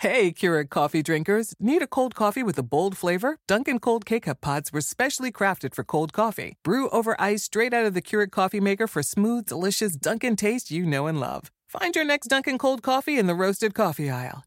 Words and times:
Hey, 0.00 0.30
Keurig 0.30 0.68
coffee 0.68 1.02
drinkers. 1.02 1.54
Need 1.58 1.80
a 1.80 1.86
cold 1.86 2.14
coffee 2.14 2.42
with 2.42 2.58
a 2.58 2.62
bold 2.62 2.98
flavor? 2.98 3.38
Dunkin' 3.46 3.78
Cold 3.78 4.04
K-Cup 4.04 4.42
pods 4.42 4.70
were 4.70 4.82
specially 4.82 5.32
crafted 5.32 5.74
for 5.74 5.84
cold 5.84 6.12
coffee. 6.12 6.58
Brew 6.62 6.90
over 6.90 7.18
ice 7.18 7.44
straight 7.44 7.72
out 7.72 7.86
of 7.86 7.94
the 7.94 8.02
Keurig 8.02 8.30
coffee 8.30 8.60
maker 8.60 8.86
for 8.86 9.02
smooth, 9.02 9.46
delicious 9.46 9.96
Dunkin' 9.96 10.36
taste 10.36 10.70
you 10.70 10.84
know 10.84 11.06
and 11.06 11.18
love. 11.18 11.50
Find 11.66 11.96
your 11.96 12.04
next 12.04 12.26
Dunkin' 12.26 12.58
Cold 12.58 12.82
coffee 12.82 13.18
in 13.18 13.26
the 13.26 13.34
roasted 13.34 13.72
coffee 13.72 14.10
aisle. 14.10 14.44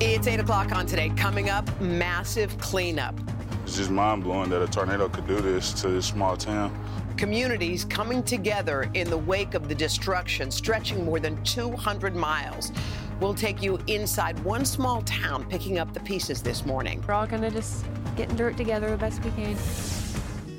It's 0.00 0.28
8 0.28 0.38
o'clock 0.38 0.70
on 0.70 0.86
today. 0.86 1.08
Coming 1.16 1.50
up, 1.50 1.68
massive 1.80 2.56
cleanup. 2.58 3.18
It's 3.64 3.76
just 3.76 3.90
mind 3.90 4.22
blowing 4.22 4.50
that 4.50 4.62
a 4.62 4.68
tornado 4.68 5.08
could 5.08 5.26
do 5.26 5.40
this 5.40 5.72
to 5.82 5.88
this 5.88 6.06
small 6.06 6.36
town. 6.36 6.70
Communities 7.16 7.84
coming 7.84 8.24
together 8.24 8.90
in 8.94 9.08
the 9.08 9.16
wake 9.16 9.54
of 9.54 9.68
the 9.68 9.74
destruction 9.74 10.50
stretching 10.50 11.04
more 11.04 11.20
than 11.20 11.42
200 11.44 12.16
miles. 12.16 12.72
We'll 13.20 13.34
take 13.34 13.62
you 13.62 13.78
inside 13.86 14.38
one 14.40 14.64
small 14.64 15.00
town 15.02 15.48
picking 15.48 15.78
up 15.78 15.94
the 15.94 16.00
pieces 16.00 16.42
this 16.42 16.66
morning. 16.66 17.02
We're 17.06 17.14
all 17.14 17.26
gonna 17.26 17.52
just 17.52 17.84
get 18.16 18.30
in 18.30 18.36
dirt 18.36 18.56
together 18.56 18.90
the 18.90 18.96
best 18.96 19.24
we 19.24 19.30
can. 19.30 19.56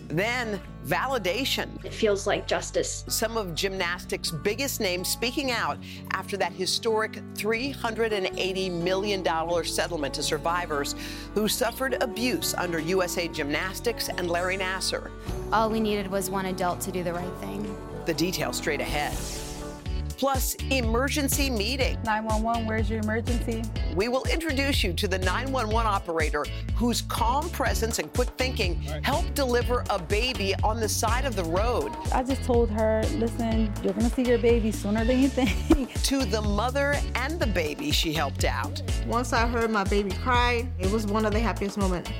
Then 0.07 0.61
validation. 0.85 1.83
It 1.83 1.93
feels 1.93 2.27
like 2.27 2.47
justice. 2.47 3.03
Some 3.07 3.37
of 3.37 3.55
gymnastics' 3.55 4.31
biggest 4.31 4.79
names 4.79 5.09
speaking 5.09 5.51
out 5.51 5.77
after 6.11 6.37
that 6.37 6.53
historic 6.53 7.13
$380 7.33 8.71
million 8.71 9.65
settlement 9.65 10.13
to 10.13 10.23
survivors 10.23 10.95
who 11.33 11.47
suffered 11.47 12.01
abuse 12.01 12.53
under 12.53 12.79
USA 12.79 13.27
Gymnastics 13.27 14.09
and 14.09 14.29
Larry 14.29 14.57
Nassar. 14.57 15.09
All 15.51 15.69
we 15.69 15.79
needed 15.79 16.07
was 16.07 16.29
one 16.29 16.45
adult 16.47 16.81
to 16.81 16.91
do 16.91 17.03
the 17.03 17.13
right 17.13 17.37
thing. 17.39 17.75
The 18.05 18.13
details 18.13 18.57
straight 18.57 18.81
ahead. 18.81 19.13
Plus, 20.17 20.55
emergency 20.71 21.49
meeting. 21.49 21.97
911, 22.05 22.65
where's 22.65 22.89
your 22.89 22.99
emergency? 23.01 23.63
We 23.95 24.07
will 24.07 24.23
introduce 24.25 24.83
you 24.83 24.93
to 24.93 25.07
the 25.07 25.17
911 25.19 25.85
operator 25.85 26.45
whose 26.75 27.01
calm 27.03 27.49
presence 27.49 27.99
and 27.99 28.11
quick 28.13 28.29
thinking 28.37 28.75
helped 29.03 29.33
deliver 29.33 29.83
a 29.89 29.99
baby 29.99 30.55
on 30.63 30.79
the 30.79 30.87
side 30.87 31.25
of 31.25 31.35
the 31.35 31.43
road. 31.43 31.91
I 32.13 32.23
just 32.23 32.43
told 32.43 32.69
her, 32.71 33.03
listen, 33.15 33.71
you're 33.83 33.93
gonna 33.93 34.09
see 34.09 34.23
your 34.23 34.37
baby 34.37 34.71
sooner 34.71 35.03
than 35.03 35.19
you 35.19 35.29
think. 35.29 35.93
To 36.05 36.23
the 36.23 36.41
mother 36.41 36.95
and 37.15 37.39
the 37.39 37.47
baby 37.47 37.89
she 37.89 38.13
helped 38.13 38.43
out. 38.43 38.81
Once 39.07 39.33
I 39.33 39.47
heard 39.47 39.71
my 39.71 39.83
baby 39.83 40.11
cry, 40.11 40.67
it 40.77 40.91
was 40.91 41.07
one 41.07 41.25
of 41.25 41.33
the 41.33 41.39
happiest 41.39 41.77
moments 41.77 42.11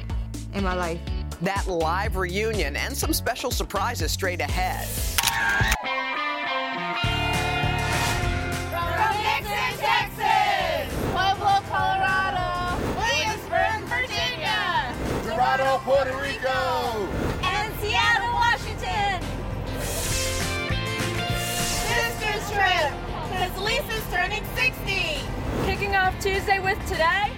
in 0.53 0.63
my 0.63 0.73
life. 0.73 0.99
That 1.41 1.67
live 1.67 2.15
reunion 2.15 2.75
and 2.75 2.97
some 2.97 3.13
special 3.13 3.51
surprises 3.51 4.11
straight 4.11 4.41
ahead. 4.41 4.87
Kicking 25.65 25.95
off 25.95 26.19
Tuesday 26.19 26.59
with 26.59 26.77
today. 26.87 27.31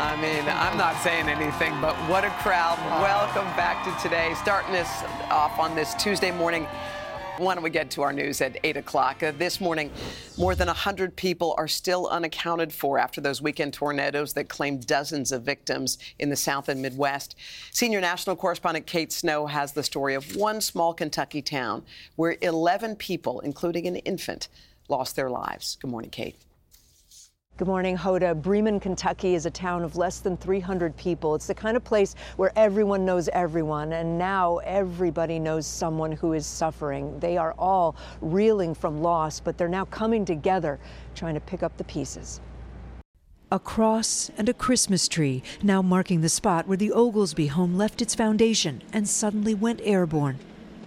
I 0.00 0.16
mean, 0.22 0.44
I'm 0.48 0.78
not 0.78 0.96
saying 1.02 1.28
anything, 1.28 1.74
but 1.80 1.96
what 2.08 2.24
a 2.24 2.30
crowd. 2.38 2.78
Uh-huh. 2.78 3.02
Welcome 3.02 3.46
back 3.56 3.82
to 3.84 4.02
today. 4.02 4.32
Starting 4.34 4.72
this 4.72 4.88
off 5.28 5.58
on 5.58 5.74
this 5.74 5.94
Tuesday 5.94 6.30
morning. 6.30 6.68
Why 7.38 7.54
don't 7.54 7.62
we 7.62 7.70
get 7.70 7.88
to 7.92 8.02
our 8.02 8.12
news 8.12 8.40
at 8.40 8.58
8 8.64 8.78
o'clock? 8.78 9.22
Uh, 9.22 9.30
this 9.30 9.60
morning, 9.60 9.92
more 10.36 10.56
than 10.56 10.66
100 10.66 11.14
people 11.14 11.54
are 11.56 11.68
still 11.68 12.08
unaccounted 12.08 12.72
for 12.72 12.98
after 12.98 13.20
those 13.20 13.40
weekend 13.40 13.74
tornadoes 13.74 14.32
that 14.32 14.48
claimed 14.48 14.88
dozens 14.88 15.30
of 15.30 15.44
victims 15.44 15.98
in 16.18 16.30
the 16.30 16.36
South 16.36 16.68
and 16.68 16.82
Midwest. 16.82 17.36
Senior 17.70 18.00
national 18.00 18.34
correspondent 18.34 18.86
Kate 18.86 19.12
Snow 19.12 19.46
has 19.46 19.72
the 19.72 19.84
story 19.84 20.16
of 20.16 20.34
one 20.34 20.60
small 20.60 20.92
Kentucky 20.92 21.40
town 21.40 21.84
where 22.16 22.36
11 22.40 22.96
people, 22.96 23.38
including 23.40 23.86
an 23.86 23.96
infant, 23.96 24.48
lost 24.88 25.14
their 25.14 25.30
lives. 25.30 25.78
Good 25.80 25.92
morning, 25.92 26.10
Kate. 26.10 26.47
Good 27.58 27.66
morning, 27.66 27.96
Hoda. 27.96 28.40
Bremen, 28.40 28.78
Kentucky 28.78 29.34
is 29.34 29.44
a 29.44 29.50
town 29.50 29.82
of 29.82 29.96
less 29.96 30.20
than 30.20 30.36
300 30.36 30.96
people. 30.96 31.34
It's 31.34 31.48
the 31.48 31.56
kind 31.56 31.76
of 31.76 31.82
place 31.82 32.14
where 32.36 32.52
everyone 32.54 33.04
knows 33.04 33.28
everyone, 33.30 33.94
and 33.94 34.16
now 34.16 34.58
everybody 34.58 35.40
knows 35.40 35.66
someone 35.66 36.12
who 36.12 36.34
is 36.34 36.46
suffering. 36.46 37.18
They 37.18 37.36
are 37.36 37.56
all 37.58 37.96
reeling 38.20 38.76
from 38.76 39.02
loss, 39.02 39.40
but 39.40 39.58
they're 39.58 39.66
now 39.66 39.86
coming 39.86 40.24
together, 40.24 40.78
trying 41.16 41.34
to 41.34 41.40
pick 41.40 41.64
up 41.64 41.76
the 41.78 41.82
pieces. 41.82 42.40
A 43.50 43.58
cross 43.58 44.30
and 44.38 44.48
a 44.48 44.54
Christmas 44.54 45.08
tree 45.08 45.42
now 45.60 45.82
marking 45.82 46.20
the 46.20 46.28
spot 46.28 46.68
where 46.68 46.76
the 46.76 46.92
Oglesby 46.92 47.48
home 47.48 47.76
left 47.76 48.00
its 48.00 48.14
foundation 48.14 48.82
and 48.92 49.08
suddenly 49.08 49.56
went 49.56 49.80
airborne. 49.82 50.38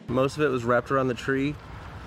Most 0.07 0.37
of 0.37 0.43
it 0.43 0.47
was 0.47 0.63
wrapped 0.63 0.89
around 0.89 1.09
the 1.09 1.15
tree, 1.15 1.53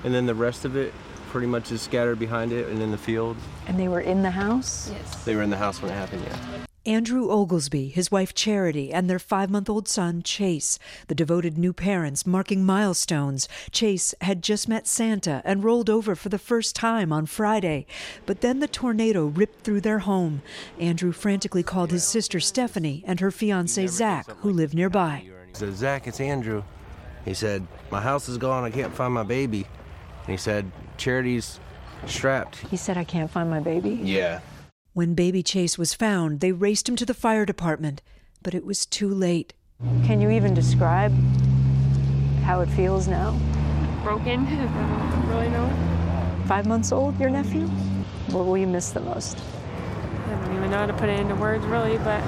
and 0.05 0.15
then 0.15 0.25
the 0.25 0.35
rest 0.35 0.65
of 0.65 0.75
it 0.75 0.95
pretty 1.34 1.49
much 1.49 1.72
is 1.72 1.83
scattered 1.83 2.17
behind 2.17 2.53
it 2.53 2.69
and 2.69 2.81
in 2.81 2.93
the 2.93 2.97
field. 2.97 3.37
And 3.67 3.77
they 3.77 3.89
were 3.89 4.03
in 4.03 4.22
the 4.22 4.31
house? 4.31 4.93
Yes. 4.93 5.25
They 5.25 5.34
were 5.34 5.43
in 5.43 5.50
the 5.50 5.56
house 5.56 5.83
when 5.83 5.91
it 5.91 5.95
happened, 5.95 6.22
yeah. 6.25 6.39
Andrew 6.87 7.28
Oglesby, 7.28 7.89
his 7.89 8.09
wife 8.12 8.34
Charity, 8.34 8.93
and 8.93 9.11
their 9.11 9.19
five 9.19 9.50
month 9.50 9.69
old 9.69 9.89
son 9.89 10.23
Chase, 10.23 10.78
the 11.09 11.15
devoted 11.17 11.59
new 11.59 11.73
parents 11.73 12.25
marking 12.25 12.65
milestones. 12.65 13.49
Chase 13.73 14.15
had 14.21 14.44
just 14.44 14.69
met 14.69 14.87
Santa 14.87 15.43
and 15.44 15.65
rolled 15.65 15.91
over 15.91 16.15
for 16.15 16.28
the 16.28 16.39
first 16.39 16.77
time 16.77 17.12
on 17.12 17.27
Friday. 17.27 17.84
But 18.27 18.41
then 18.41 18.61
the 18.61 18.69
tornado 18.69 19.27
ripped 19.27 19.65
through 19.65 19.81
their 19.81 19.99
home. 20.00 20.41
Andrew 20.78 21.11
frantically 21.11 21.65
called 21.65 21.91
his 21.91 22.05
sister 22.05 22.39
Stephanie 22.39 23.03
and 23.09 23.19
her 23.19 23.33
fiance 23.33 23.84
Zach, 23.89 24.31
who 24.43 24.50
live 24.53 24.73
nearby. 24.73 25.25
He 25.49 25.55
said, 25.55 25.75
Zach, 25.75 26.06
it's 26.06 26.21
Andrew. 26.21 26.62
He 27.25 27.34
said, 27.34 27.67
My 27.91 28.00
house 28.00 28.28
is 28.28 28.39
gone. 28.39 28.62
I 28.62 28.71
can't 28.71 28.94
find 28.94 29.12
my 29.12 29.25
baby. 29.25 29.67
And 30.27 30.31
he 30.31 30.37
said, 30.37 30.71
Charity's 30.97 31.60
strapped. 32.06 32.56
He 32.69 32.77
said, 32.77 32.97
I 32.97 33.05
can't 33.05 33.31
find 33.31 33.50
my 33.50 33.60
baby? 33.60 34.00
Yeah. 34.03 34.41
When 34.93 35.15
baby 35.15 35.43
Chase 35.43 35.77
was 35.77 35.94
found, 35.94 36.41
they 36.41 36.53
raced 36.53 36.88
him 36.88 36.97
to 36.97 37.06
the 37.06 37.15
fire 37.15 37.44
department, 37.44 38.00
but 38.43 38.55
it 38.55 38.65
was 38.65 38.87
too 38.87 39.09
late. 39.09 39.55
Can 40.05 40.21
you 40.21 40.31
even 40.31 40.55
describe 40.55 41.12
how 42.44 42.60
it 42.60 42.69
feels 42.69 43.09
now? 43.09 43.38
Broken. 44.03 44.47
I 44.47 45.10
don't 45.10 45.28
really 45.28 45.49
know. 45.49 45.69
Five 46.47 46.66
months 46.66 46.93
old, 46.93 47.19
your 47.19 47.31
nephew? 47.31 47.66
What 48.28 48.47
will 48.47 48.56
you 48.56 48.66
miss 48.66 48.91
the 48.91 49.00
most? 49.00 49.38
I 50.26 50.31
don't 50.31 50.56
even 50.56 50.71
know 50.71 50.78
how 50.78 50.87
to 50.87 50.93
put 50.93 51.09
it 51.09 51.19
into 51.19 51.34
words, 51.34 51.65
really, 51.65 51.99
but 51.99 52.22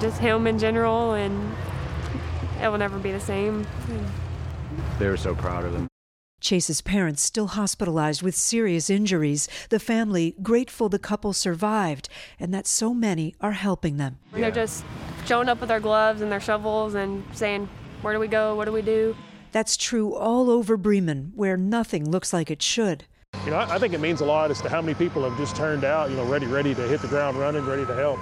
just 0.00 0.20
him 0.20 0.46
in 0.46 0.58
general, 0.58 1.14
and 1.14 1.54
it 2.62 2.68
will 2.68 2.78
never 2.78 2.98
be 2.98 3.10
the 3.10 3.20
same. 3.20 3.66
They 4.98 5.08
were 5.08 5.16
so 5.16 5.34
proud 5.34 5.64
of 5.64 5.74
him. 5.74 5.87
Chase's 6.40 6.80
parents 6.80 7.22
still 7.22 7.48
hospitalized 7.48 8.22
with 8.22 8.34
serious 8.34 8.88
injuries. 8.88 9.48
The 9.70 9.80
family 9.80 10.34
grateful 10.42 10.88
the 10.88 10.98
couple 10.98 11.32
survived 11.32 12.08
and 12.38 12.54
that 12.54 12.66
so 12.66 12.94
many 12.94 13.34
are 13.40 13.52
helping 13.52 13.96
them. 13.96 14.18
They're 14.32 14.50
just 14.50 14.84
showing 15.26 15.48
up 15.48 15.60
with 15.60 15.68
their 15.68 15.80
gloves 15.80 16.20
and 16.20 16.30
their 16.30 16.40
shovels 16.40 16.94
and 16.94 17.24
saying, 17.32 17.68
Where 18.02 18.14
do 18.14 18.20
we 18.20 18.28
go? 18.28 18.54
What 18.54 18.66
do 18.66 18.72
we 18.72 18.82
do? 18.82 19.16
That's 19.52 19.76
true 19.76 20.14
all 20.14 20.50
over 20.50 20.76
Bremen, 20.76 21.32
where 21.34 21.56
nothing 21.56 22.08
looks 22.10 22.32
like 22.32 22.50
it 22.50 22.62
should. 22.62 23.04
You 23.44 23.50
know, 23.50 23.56
I 23.56 23.74
I 23.74 23.78
think 23.78 23.94
it 23.94 24.00
means 24.00 24.20
a 24.20 24.24
lot 24.24 24.50
as 24.50 24.60
to 24.62 24.68
how 24.68 24.80
many 24.80 24.94
people 24.94 25.28
have 25.28 25.36
just 25.38 25.56
turned 25.56 25.84
out, 25.84 26.10
you 26.10 26.16
know, 26.16 26.24
ready, 26.24 26.46
ready 26.46 26.74
to 26.74 26.82
hit 26.82 27.00
the 27.00 27.08
ground 27.08 27.38
running, 27.38 27.64
ready 27.66 27.84
to 27.86 27.94
help. 27.94 28.18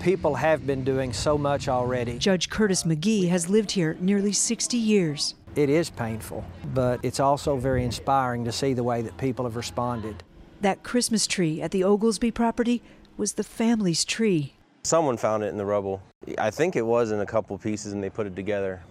People 0.00 0.34
have 0.34 0.66
been 0.66 0.84
doing 0.84 1.12
so 1.12 1.38
much 1.38 1.68
already. 1.68 2.18
Judge 2.18 2.50
Curtis 2.50 2.82
McGee 2.82 3.28
has 3.28 3.48
lived 3.48 3.70
here 3.70 3.96
nearly 4.00 4.32
60 4.32 4.76
years. 4.76 5.34
It 5.56 5.70
is 5.70 5.88
painful, 5.88 6.44
but 6.74 6.98
it's 7.04 7.20
also 7.20 7.56
very 7.56 7.84
inspiring 7.84 8.44
to 8.44 8.50
see 8.50 8.74
the 8.74 8.82
way 8.82 9.02
that 9.02 9.16
people 9.18 9.44
have 9.44 9.54
responded. 9.54 10.24
That 10.60 10.82
Christmas 10.82 11.28
tree 11.28 11.62
at 11.62 11.70
the 11.70 11.84
Oglesby 11.84 12.32
property 12.32 12.82
was 13.16 13.34
the 13.34 13.44
family's 13.44 14.04
tree. 14.04 14.54
Someone 14.82 15.16
found 15.16 15.44
it 15.44 15.48
in 15.48 15.56
the 15.56 15.64
rubble. 15.64 16.02
I 16.38 16.50
think 16.50 16.74
it 16.74 16.84
was 16.84 17.12
in 17.12 17.20
a 17.20 17.26
couple 17.26 17.56
pieces 17.56 17.92
and 17.92 18.02
they 18.02 18.10
put 18.10 18.26
it 18.26 18.34
together. 18.34 18.82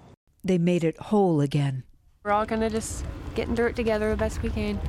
They 0.46 0.58
made 0.58 0.86
it 0.86 0.98
whole 0.98 1.42
again. 1.42 1.84
We're 2.24 2.32
all 2.32 2.46
gonna 2.46 2.70
just 2.70 3.04
get 3.36 3.50
in 3.50 3.56
dirt 3.56 3.76
together 3.76 4.10
the 4.10 4.16
best 4.16 4.42
we 4.42 4.50
can. 4.50 4.80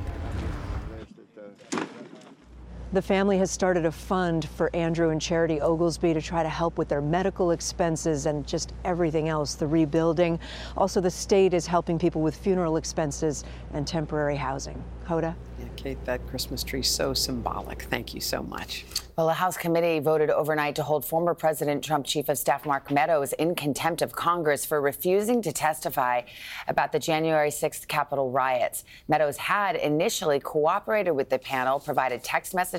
The 2.93 3.01
family 3.01 3.39
has 3.39 3.49
started 3.49 3.85
a 3.85 3.91
fund 3.91 4.47
for 4.49 4.73
Andrew 4.75 5.09
and 5.09 5.19
Charity 5.19 5.59
Oglesby 5.59 6.13
to 6.13 6.21
try 6.21 6.43
to 6.43 6.49
help 6.49 6.77
with 6.77 6.87
their 6.87 7.01
medical 7.01 7.51
expenses 7.51 8.27
and 8.27 8.45
just 8.45 8.73
everything 8.85 9.27
else, 9.27 9.55
the 9.55 9.67
rebuilding. 9.67 10.39
Also, 10.77 11.01
the 11.01 11.09
state 11.09 11.53
is 11.53 11.65
helping 11.65 11.97
people 11.97 12.21
with 12.21 12.35
funeral 12.35 12.77
expenses 12.77 13.43
and 13.73 13.87
temporary 13.87 14.35
housing. 14.35 14.81
Hoda? 15.07 15.35
Yeah, 15.59 15.65
Kate, 15.75 16.05
that 16.05 16.25
Christmas 16.27 16.63
tree 16.63 16.83
so 16.83 17.13
symbolic. 17.13 17.83
Thank 17.83 18.13
you 18.13 18.21
so 18.21 18.43
much. 18.43 18.85
Well, 19.17 19.29
a 19.29 19.33
House 19.33 19.55
committee 19.55 19.99
voted 19.99 20.29
overnight 20.29 20.75
to 20.75 20.83
hold 20.83 21.05
former 21.05 21.33
President 21.33 21.81
Trump 21.83 22.05
Chief 22.05 22.27
of 22.27 22.37
Staff 22.37 22.65
Mark 22.65 22.91
Meadows 22.91 23.31
in 23.33 23.55
contempt 23.55 24.01
of 24.01 24.11
Congress 24.11 24.65
for 24.65 24.81
refusing 24.81 25.41
to 25.43 25.53
testify 25.53 26.21
about 26.67 26.91
the 26.91 26.99
January 26.99 27.49
6th 27.49 27.87
Capitol 27.87 28.29
riots. 28.31 28.83
Meadows 29.07 29.37
had 29.37 29.77
initially 29.77 30.39
cooperated 30.41 31.15
with 31.15 31.29
the 31.29 31.39
panel, 31.39 31.79
provided 31.79 32.23
text 32.23 32.53
messages 32.53 32.74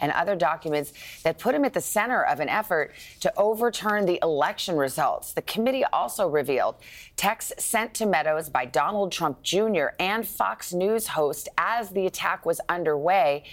and 0.00 0.12
other 0.12 0.36
documents 0.36 0.92
that 1.24 1.38
put 1.38 1.54
him 1.54 1.64
at 1.64 1.72
the 1.72 1.80
center 1.80 2.22
of 2.24 2.40
an 2.40 2.48
effort 2.48 2.92
to 3.20 3.32
overturn 3.36 4.06
the 4.06 4.18
election 4.22 4.76
results. 4.76 5.32
The 5.32 5.42
committee 5.42 5.84
also 5.92 6.28
revealed 6.28 6.76
texts 7.16 7.64
sent 7.64 7.94
to 7.94 8.06
Meadows 8.06 8.48
by 8.48 8.66
Donald 8.66 9.12
Trump 9.12 9.42
Jr. 9.42 9.88
and 9.98 10.26
Fox 10.26 10.72
News 10.72 11.08
host 11.08 11.48
as 11.58 11.90
the 11.90 12.06
attack 12.06 12.46
was 12.46 12.60
underway 12.68 13.44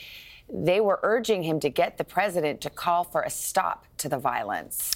they 0.51 0.81
were 0.81 1.00
urging 1.03 1.44
him 1.44 1.59
to 1.59 1.69
get 1.69 1.97
the 1.97 2.03
president 2.03 2.59
to 2.62 2.69
call 2.69 3.03
for 3.03 3.21
a 3.21 3.30
stop 3.30 3.86
to 3.97 4.09
the 4.09 4.18
violence. 4.18 4.95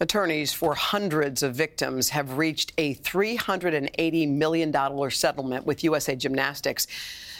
Attorneys 0.00 0.52
for 0.52 0.74
hundreds 0.74 1.44
of 1.44 1.54
victims 1.54 2.08
have 2.08 2.36
reached 2.36 2.72
a 2.78 2.96
$380 2.96 4.28
million 4.28 5.10
settlement 5.10 5.64
with 5.66 5.84
USA 5.84 6.16
Gymnastics 6.16 6.88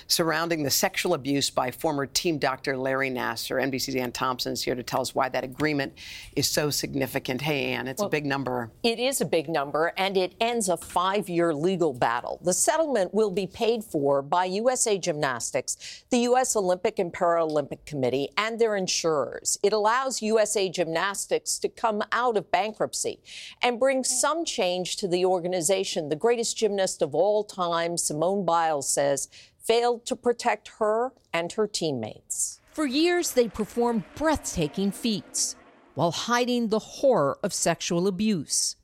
surrounding 0.06 0.62
the 0.62 0.71
sexual 0.71 1.15
abuse 1.15 1.51
by 1.51 1.71
former 1.71 2.06
team 2.06 2.39
doctor 2.39 2.77
Larry 2.77 3.11
Nassar. 3.11 3.62
NBC's 3.62 3.97
Ann 3.97 4.12
Thompson 4.12 4.53
is 4.53 4.62
here 4.62 4.75
to 4.75 4.83
tell 4.83 5.01
us 5.01 5.15
why 5.15 5.29
that 5.31 5.45
agreement 5.45 5.93
is 6.37 6.49
so 6.49 6.71
significant. 6.71 7.41
Hey, 7.41 7.73
Ann, 7.73 7.89
it's 7.89 8.01
well, 8.01 8.09
a 8.09 8.11
big 8.11 8.27
number. 8.27 8.71
It 8.83 8.99
is 8.99 9.21
a 9.21 9.25
big 9.25 9.49
number, 9.49 9.93
and 9.97 10.17
it 10.17 10.35
ends 10.41 10.69
a 10.69 10.77
five 10.77 11.29
year 11.29 11.55
legal 11.55 11.93
battle. 11.93 12.41
The 12.43 12.53
settlement 12.53 13.15
will 13.15 13.31
be 13.31 13.47
paid 13.47 13.85
for 13.85 14.23
by 14.23 14.45
USA 14.47 14.99
Gymnastics, 14.99 16.05
the 16.11 16.19
U.S. 16.19 16.56
Olympic 16.56 16.99
and 16.99 17.12
Paralympic 17.12 17.85
Committee, 17.87 18.29
and 18.37 18.59
their 18.59 18.77
insurers. 18.77 19.59
It 19.62 19.73
allows 19.73 20.23
USA 20.23 20.69
Gymnastics 20.69 21.59
to 21.61 21.69
come 21.69 22.03
out 22.12 22.37
of 22.37 22.51
bankruptcy 22.55 23.19
and 23.62 23.81
bring 23.81 24.05
some 24.05 24.45
change 24.45 24.95
to 24.95 25.09
the 25.09 25.25
organization. 25.25 26.09
The 26.09 26.15
greatest 26.15 26.56
gymnast 26.56 27.03
of 27.03 27.12
all 27.12 27.43
time, 27.43 27.97
Simone 27.97 28.45
Biles, 28.45 28.89
says 28.89 29.29
failed 29.59 30.06
to 30.06 30.15
protect 30.15 30.69
her 30.79 31.12
and 31.33 31.51
her 31.51 31.67
teammates. 31.67 32.61
For 32.71 32.87
years, 32.87 33.33
they 33.33 33.49
performed 33.49 34.05
breathtaking 34.15 34.93
feats 34.93 35.56
while 35.97 36.12
hiding 36.12 36.69
the 36.69 36.79
horror 36.79 37.39
of 37.43 37.53
sexual 37.53 38.06
abuse. 38.06 38.77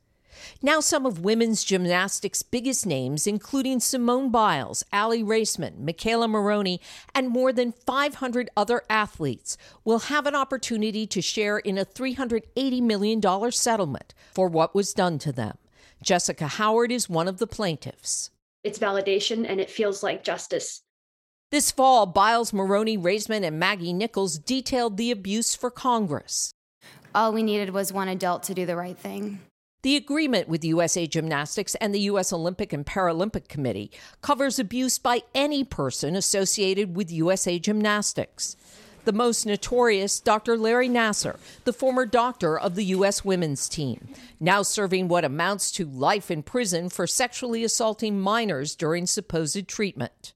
Now, 0.62 0.80
some 0.80 1.06
of 1.06 1.20
women's 1.20 1.64
gymnastics' 1.64 2.42
biggest 2.42 2.86
names, 2.86 3.26
including 3.26 3.80
Simone 3.80 4.30
Biles, 4.30 4.84
Aly 4.92 5.22
Raisman, 5.22 5.84
McKayla 5.84 6.28
Maroney, 6.28 6.80
and 7.14 7.28
more 7.28 7.52
than 7.52 7.72
500 7.72 8.50
other 8.56 8.82
athletes, 8.88 9.56
will 9.84 10.00
have 10.00 10.26
an 10.26 10.34
opportunity 10.34 11.06
to 11.06 11.20
share 11.20 11.58
in 11.58 11.78
a 11.78 11.84
$380 11.84 12.82
million 12.82 13.52
settlement 13.52 14.14
for 14.32 14.48
what 14.48 14.74
was 14.74 14.94
done 14.94 15.18
to 15.18 15.32
them. 15.32 15.56
Jessica 16.02 16.46
Howard 16.46 16.90
is 16.92 17.08
one 17.08 17.28
of 17.28 17.38
the 17.38 17.46
plaintiffs. 17.46 18.30
It's 18.64 18.78
validation 18.78 19.48
and 19.48 19.60
it 19.60 19.70
feels 19.70 20.02
like 20.02 20.24
justice. 20.24 20.82
This 21.50 21.70
fall, 21.70 22.06
Biles, 22.06 22.52
Maroney, 22.52 22.96
Raisman, 22.96 23.44
and 23.44 23.58
Maggie 23.58 23.92
Nichols 23.92 24.38
detailed 24.38 24.96
the 24.96 25.10
abuse 25.10 25.54
for 25.54 25.70
Congress. 25.70 26.52
All 27.12 27.32
we 27.32 27.42
needed 27.42 27.70
was 27.70 27.92
one 27.92 28.08
adult 28.08 28.44
to 28.44 28.54
do 28.54 28.64
the 28.64 28.76
right 28.76 28.96
thing. 28.96 29.40
The 29.82 29.96
agreement 29.96 30.46
with 30.46 30.62
USA 30.62 31.06
Gymnastics 31.06 31.74
and 31.76 31.94
the 31.94 32.00
U.S. 32.00 32.34
Olympic 32.34 32.74
and 32.74 32.84
Paralympic 32.84 33.48
Committee 33.48 33.90
covers 34.20 34.58
abuse 34.58 34.98
by 34.98 35.22
any 35.34 35.64
person 35.64 36.14
associated 36.16 36.94
with 36.94 37.10
USA 37.10 37.58
Gymnastics. 37.58 38.56
The 39.06 39.12
most 39.14 39.46
notorious, 39.46 40.20
Dr. 40.20 40.58
Larry 40.58 40.90
Nassar, 40.90 41.38
the 41.64 41.72
former 41.72 42.04
doctor 42.04 42.58
of 42.58 42.74
the 42.74 42.84
U.S. 42.86 43.24
women's 43.24 43.70
team, 43.70 44.08
now 44.38 44.60
serving 44.60 45.08
what 45.08 45.24
amounts 45.24 45.72
to 45.72 45.86
life 45.86 46.30
in 46.30 46.42
prison 46.42 46.90
for 46.90 47.06
sexually 47.06 47.64
assaulting 47.64 48.20
minors 48.20 48.76
during 48.76 49.06
supposed 49.06 49.66
treatment. 49.66 50.34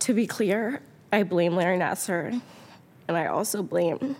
To 0.00 0.12
be 0.12 0.26
clear, 0.26 0.82
I 1.10 1.22
blame 1.22 1.56
Larry 1.56 1.78
Nassar, 1.78 2.42
and 3.08 3.16
I 3.16 3.24
also 3.24 3.62
blame 3.62 4.16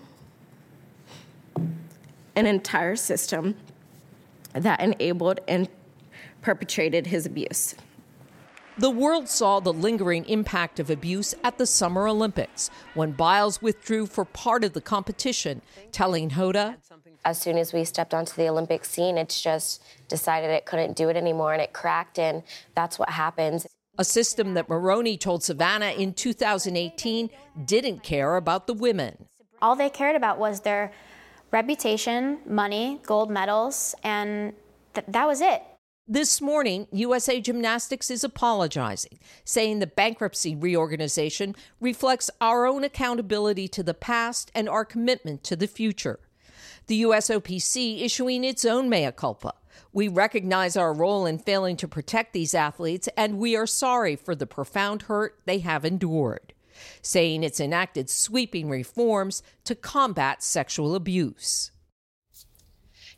an 2.35 2.47
entire 2.47 2.97
system 2.97 3.55
that 4.61 4.81
enabled 4.81 5.41
and 5.49 5.69
perpetrated 6.43 7.09
his 7.09 7.27
abuse. 7.27 7.75
The 8.79 8.91
world 8.91 9.29
saw 9.29 9.59
the 9.59 9.73
lingering 9.73 10.25
impact 10.27 10.79
of 10.79 10.89
abuse 10.89 11.35
at 11.43 11.59
the 11.59 11.67
Summer 11.67 12.07
Olympics 12.07 12.71
when 12.95 13.11
Biles 13.11 13.61
withdrew 13.61 14.07
for 14.07 14.25
part 14.25 14.63
of 14.63 14.73
the 14.73 14.81
competition, 14.81 15.63
telling 15.91 16.31
Hoda, 16.31 16.77
As 17.25 17.41
soon 17.41 17.59
as 17.59 17.73
we 17.73 17.85
stepped 17.85 18.15
onto 18.15 18.35
the 18.37 18.49
Olympic 18.49 18.85
scene, 18.85 19.19
it's 19.19 19.43
just 19.43 19.83
decided 20.07 20.51
it 20.51 20.65
couldn't 20.65 20.97
do 20.97 21.09
it 21.09 21.17
anymore 21.17 21.53
and 21.53 21.61
it 21.61 21.73
cracked, 21.73 22.21
and 22.21 22.45
that's 22.77 23.01
what 23.01 23.11
happens. 23.11 23.67
A 23.99 24.05
system 24.05 24.55
that 24.55 24.69
Maroney 24.69 25.17
told 25.17 25.43
Savannah 25.43 25.91
in 25.91 26.15
2018 26.15 27.31
didn't 27.65 28.05
care 28.05 28.37
about 28.37 28.69
the 28.69 28.75
women. 28.75 29.27
All 29.61 29.75
they 29.75 29.91
cared 29.91 30.15
about 30.15 30.39
was 30.39 30.61
their 30.61 30.93
reputation, 31.51 32.39
money, 32.47 33.01
gold 33.05 33.31
medals, 33.31 33.95
and 34.03 34.53
th- 34.95 35.07
that 35.09 35.27
was 35.27 35.41
it. 35.41 35.63
This 36.11 36.41
morning, 36.41 36.89
USA 36.91 37.39
Gymnastics 37.39 38.11
is 38.11 38.25
apologizing, 38.25 39.19
saying 39.45 39.79
the 39.79 39.87
bankruptcy 39.87 40.55
reorganization 40.55 41.55
reflects 41.81 42.31
our 42.41 42.67
own 42.67 42.83
accountability 42.83 43.69
to 43.69 43.83
the 43.83 43.93
past 43.93 44.51
and 44.55 44.71
our 44.71 44.87
commitment 44.87 45.45
to 45.45 45.55
the 45.55 45.67
future. 45.67 46.19
The 46.87 47.03
USOPC 47.03 48.03
issuing 48.03 48.43
its 48.43 48.65
own 48.65 48.89
mea 48.89 49.13
culpa. 49.13 49.53
We 49.93 50.09
recognize 50.09 50.79
our 50.79 50.95
role 50.95 51.27
in 51.27 51.39
failing 51.39 51.77
to 51.77 51.87
protect 51.87 52.33
these 52.33 52.55
athletes, 52.55 53.09
and 53.15 53.39
we 53.39 53.55
are 53.55 53.67
sorry 53.67 54.17
for 54.17 54.35
the 54.35 54.47
profound 54.47 55.03
hurt 55.03 55.39
they 55.45 55.59
have 55.59 55.85
endured, 55.85 56.55
saying 57.03 57.43
it's 57.43 57.61
enacted 57.61 58.11
sweeping 58.11 58.69
reforms 58.69 59.43
to 59.65 59.75
combat 59.75 60.43
sexual 60.43 60.95
abuse. 60.95 61.71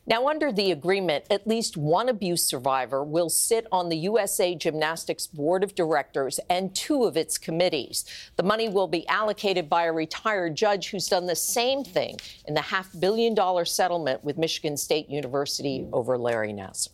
Now, 0.07 0.27
under 0.27 0.51
the 0.51 0.71
agreement, 0.71 1.25
at 1.29 1.45
least 1.45 1.77
one 1.77 2.09
abuse 2.09 2.43
survivor 2.43 3.03
will 3.03 3.29
sit 3.29 3.67
on 3.71 3.89
the 3.89 3.97
USA 3.97 4.55
Gymnastics 4.55 5.27
Board 5.27 5.63
of 5.63 5.75
Directors 5.75 6.39
and 6.49 6.73
two 6.75 7.03
of 7.03 7.15
its 7.15 7.37
committees. 7.37 8.03
The 8.35 8.43
money 8.43 8.67
will 8.67 8.87
be 8.87 9.07
allocated 9.07 9.69
by 9.69 9.83
a 9.83 9.93
retired 9.93 10.55
judge 10.55 10.89
who's 10.89 11.07
done 11.07 11.27
the 11.27 11.35
same 11.35 11.83
thing 11.83 12.17
in 12.47 12.55
the 12.55 12.61
half 12.61 12.89
billion 12.99 13.35
dollar 13.35 13.63
settlement 13.63 14.23
with 14.23 14.39
Michigan 14.39 14.75
State 14.75 15.07
University 15.07 15.87
over 15.93 16.17
Larry 16.17 16.51
Nassar. 16.51 16.89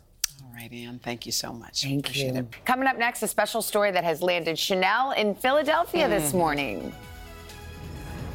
All 0.57 0.63
right, 0.63 0.74
Ann, 0.74 1.00
thank 1.04 1.27
you 1.27 1.31
so 1.31 1.54
much. 1.54 1.83
Thank 1.83 2.07
Appreciate 2.07 2.33
you. 2.33 2.39
It. 2.39 2.65
Coming 2.65 2.88
up 2.88 2.98
next, 2.98 3.21
a 3.21 3.27
special 3.27 3.62
story 3.62 3.92
that 3.92 4.04
has 4.04 4.24
landed 4.24 4.57
Chanel 4.57 5.12
in 5.12 5.36
Philadelphia 5.36 6.07
mm. 6.07 6.09
this 6.09 6.33
morning. 6.33 6.92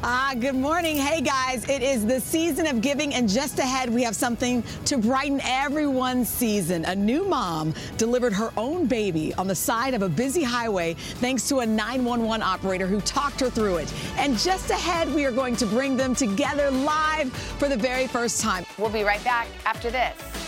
Ah, 0.05 0.33
good 0.39 0.55
morning. 0.55 0.95
Hey 0.95 1.19
guys, 1.19 1.67
it 1.67 1.81
is 1.81 2.05
the 2.05 2.21
season 2.21 2.65
of 2.67 2.79
giving, 2.79 3.13
and 3.13 3.27
just 3.27 3.59
ahead 3.59 3.89
we 3.89 4.03
have 4.03 4.15
something 4.15 4.63
to 4.85 4.97
brighten 4.97 5.41
everyone's 5.43 6.29
season. 6.29 6.85
A 6.85 6.95
new 6.95 7.25
mom 7.25 7.73
delivered 7.97 8.31
her 8.33 8.53
own 8.55 8.85
baby 8.85 9.33
on 9.35 9.47
the 9.47 9.55
side 9.55 9.93
of 9.93 10.01
a 10.01 10.09
busy 10.09 10.43
highway 10.43 10.93
thanks 10.93 11.47
to 11.49 11.59
a 11.59 11.65
911 11.65 12.41
operator 12.41 12.87
who 12.87 13.01
talked 13.01 13.41
her 13.41 13.49
through 13.49 13.77
it. 13.77 13.93
And 14.17 14.37
just 14.37 14.69
ahead, 14.69 15.13
we 15.13 15.25
are 15.25 15.31
going 15.31 15.57
to 15.57 15.65
bring 15.65 15.97
them 15.97 16.15
together 16.15 16.71
live 16.71 17.33
for 17.33 17.67
the 17.67 17.77
very 17.77 18.07
first 18.07 18.39
time. 18.39 18.65
We'll 18.77 18.89
be 18.89 19.03
right 19.03 19.23
back 19.25 19.47
after 19.65 19.91
this. 19.91 20.42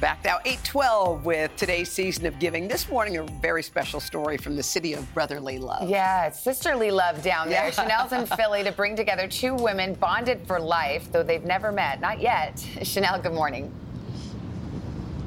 Back 0.00 0.24
now, 0.24 0.38
812 0.46 1.26
with 1.26 1.54
today's 1.56 1.90
season 1.90 2.24
of 2.24 2.38
giving. 2.38 2.66
This 2.66 2.88
morning, 2.88 3.18
a 3.18 3.22
very 3.42 3.62
special 3.62 4.00
story 4.00 4.38
from 4.38 4.56
the 4.56 4.62
city 4.62 4.94
of 4.94 5.12
brotherly 5.12 5.58
love. 5.58 5.90
Yeah, 5.90 6.26
it's 6.26 6.40
sisterly 6.40 6.90
love 6.90 7.22
down 7.22 7.50
there. 7.50 7.66
Yeah. 7.66 7.70
Chanel's 7.70 8.12
in 8.12 8.24
Philly 8.38 8.64
to 8.64 8.72
bring 8.72 8.96
together 8.96 9.28
two 9.28 9.54
women 9.54 9.92
bonded 9.92 10.46
for 10.46 10.58
life, 10.58 11.12
though 11.12 11.22
they've 11.22 11.44
never 11.44 11.70
met. 11.70 12.00
Not 12.00 12.18
yet. 12.18 12.66
Chanel, 12.82 13.20
good 13.20 13.34
morning. 13.34 13.70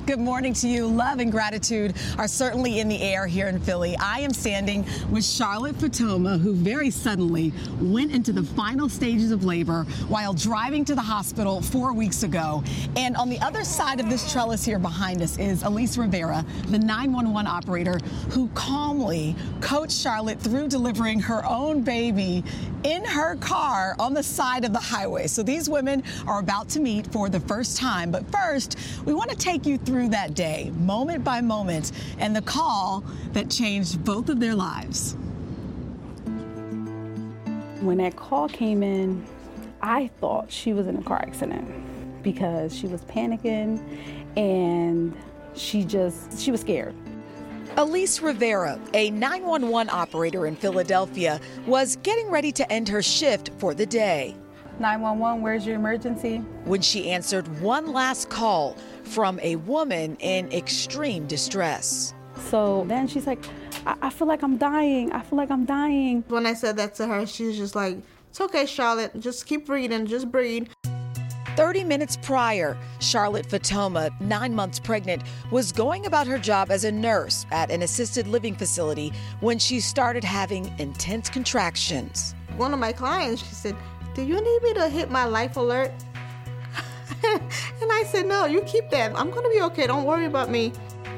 Good 0.05 0.19
morning 0.19 0.51
to 0.55 0.67
you. 0.67 0.85
Love 0.85 1.19
and 1.19 1.31
gratitude 1.31 1.95
are 2.17 2.27
certainly 2.27 2.81
in 2.81 2.89
the 2.89 3.01
air 3.01 3.25
here 3.25 3.47
in 3.47 3.57
Philly. 3.57 3.95
I 3.97 4.19
am 4.19 4.33
standing 4.33 4.85
with 5.09 5.23
Charlotte 5.23 5.77
Fatoma, 5.77 6.37
who 6.41 6.53
very 6.55 6.89
suddenly 6.89 7.53
went 7.79 8.11
into 8.11 8.33
the 8.33 8.43
final 8.43 8.89
stages 8.89 9.31
of 9.31 9.45
labor 9.45 9.85
while 10.09 10.33
driving 10.33 10.83
to 10.85 10.95
the 10.95 11.01
hospital 11.01 11.61
four 11.61 11.93
weeks 11.93 12.23
ago. 12.23 12.65
And 12.97 13.15
on 13.15 13.29
the 13.29 13.39
other 13.39 13.63
side 13.63 14.01
of 14.01 14.09
this 14.09 14.29
trellis 14.29 14.65
here 14.65 14.77
behind 14.77 15.21
us 15.21 15.37
is 15.37 15.63
Elise 15.63 15.97
Rivera, 15.97 16.45
the 16.67 16.79
911 16.79 17.47
operator 17.47 17.97
who 18.31 18.49
calmly 18.49 19.37
coached 19.61 19.97
Charlotte 19.97 20.41
through 20.41 20.67
delivering 20.67 21.21
her 21.21 21.45
own 21.45 21.81
baby 21.81 22.43
in 22.83 23.05
her 23.05 23.37
car 23.37 23.95
on 23.97 24.13
the 24.13 24.23
side 24.23 24.65
of 24.65 24.73
the 24.73 24.79
highway. 24.79 25.27
So 25.27 25.43
these 25.43 25.69
women 25.69 26.03
are 26.27 26.39
about 26.39 26.67
to 26.69 26.81
meet 26.81 27.07
for 27.07 27.29
the 27.29 27.39
first 27.39 27.77
time. 27.77 28.11
But 28.11 28.29
first, 28.29 28.77
we 29.05 29.13
want 29.13 29.29
to 29.29 29.37
take 29.37 29.65
you 29.65 29.77
through 29.77 29.92
that 29.93 30.33
day, 30.33 30.71
moment 30.77 31.23
by 31.23 31.41
moment, 31.41 31.91
and 32.19 32.35
the 32.35 32.41
call 32.41 33.03
that 33.33 33.49
changed 33.49 34.03
both 34.03 34.29
of 34.29 34.39
their 34.39 34.55
lives. 34.55 35.15
When 37.81 37.97
that 37.97 38.15
call 38.15 38.47
came 38.47 38.81
in, 38.81 39.25
I 39.81 40.07
thought 40.19 40.51
she 40.51 40.73
was 40.73 40.87
in 40.87 40.97
a 40.97 41.01
car 41.03 41.19
accident 41.21 41.69
because 42.23 42.75
she 42.75 42.87
was 42.87 43.01
panicking 43.01 43.81
and 44.37 45.15
she 45.55 45.83
just 45.83 46.39
she 46.39 46.51
was 46.51 46.61
scared. 46.61 46.95
Elise 47.75 48.21
Rivera, 48.21 48.79
a 48.93 49.09
911 49.09 49.89
operator 49.91 50.45
in 50.45 50.55
Philadelphia, 50.55 51.41
was 51.65 51.95
getting 51.97 52.29
ready 52.29 52.51
to 52.51 52.71
end 52.71 52.87
her 52.87 53.01
shift 53.01 53.49
for 53.57 53.73
the 53.73 53.85
day. 53.85 54.35
911, 54.79 55.41
where's 55.41 55.65
your 55.65 55.75
emergency? 55.75 56.37
When 56.65 56.81
she 56.81 57.09
answered 57.11 57.47
one 57.61 57.91
last 57.93 58.29
call 58.29 58.77
from 59.03 59.39
a 59.41 59.55
woman 59.57 60.15
in 60.17 60.51
extreme 60.51 61.27
distress. 61.27 62.13
So 62.49 62.85
then 62.87 63.07
she's 63.07 63.27
like, 63.27 63.43
I, 63.85 63.95
I 64.03 64.09
feel 64.09 64.27
like 64.27 64.43
I'm 64.43 64.57
dying. 64.57 65.11
I 65.11 65.21
feel 65.21 65.37
like 65.37 65.51
I'm 65.51 65.65
dying. 65.65 66.23
When 66.27 66.45
I 66.45 66.53
said 66.53 66.77
that 66.77 66.95
to 66.95 67.07
her, 67.07 67.25
she 67.25 67.45
was 67.45 67.57
just 67.57 67.75
like, 67.75 67.97
It's 68.29 68.41
okay, 68.41 68.65
Charlotte. 68.65 69.19
Just 69.19 69.45
keep 69.45 69.65
breathing. 69.65 70.05
Just 70.05 70.31
breathe. 70.31 70.67
30 71.55 71.83
minutes 71.83 72.17
prior, 72.17 72.75
Charlotte 72.99 73.47
Fatoma, 73.47 74.09
nine 74.19 74.55
months 74.55 74.79
pregnant, 74.79 75.21
was 75.51 75.71
going 75.71 76.07
about 76.07 76.25
her 76.25 76.39
job 76.39 76.71
as 76.71 76.83
a 76.83 76.91
nurse 76.91 77.45
at 77.51 77.69
an 77.69 77.83
assisted 77.83 78.25
living 78.25 78.55
facility 78.55 79.13
when 79.39 79.59
she 79.59 79.79
started 79.79 80.23
having 80.23 80.73
intense 80.79 81.29
contractions. 81.29 82.33
One 82.57 82.73
of 82.73 82.79
my 82.79 82.91
clients, 82.91 83.43
she 83.47 83.53
said, 83.53 83.75
Do 84.13 84.21
you 84.21 84.39
need 84.39 84.61
me 84.61 84.73
to 84.75 84.89
hit 84.89 85.09
my 85.09 85.25
life 85.25 85.57
alert? 85.57 85.91
and 87.23 87.41
I 87.91 88.03
said, 88.05 88.27
No, 88.27 88.45
you 88.45 88.61
keep 88.61 88.89
that. 88.91 89.17
I'm 89.17 89.31
going 89.31 89.43
to 89.43 89.49
be 89.49 89.61
okay. 89.63 89.87
Don't 89.87 90.05
worry 90.05 90.25
about 90.25 90.51
me. 90.51 90.71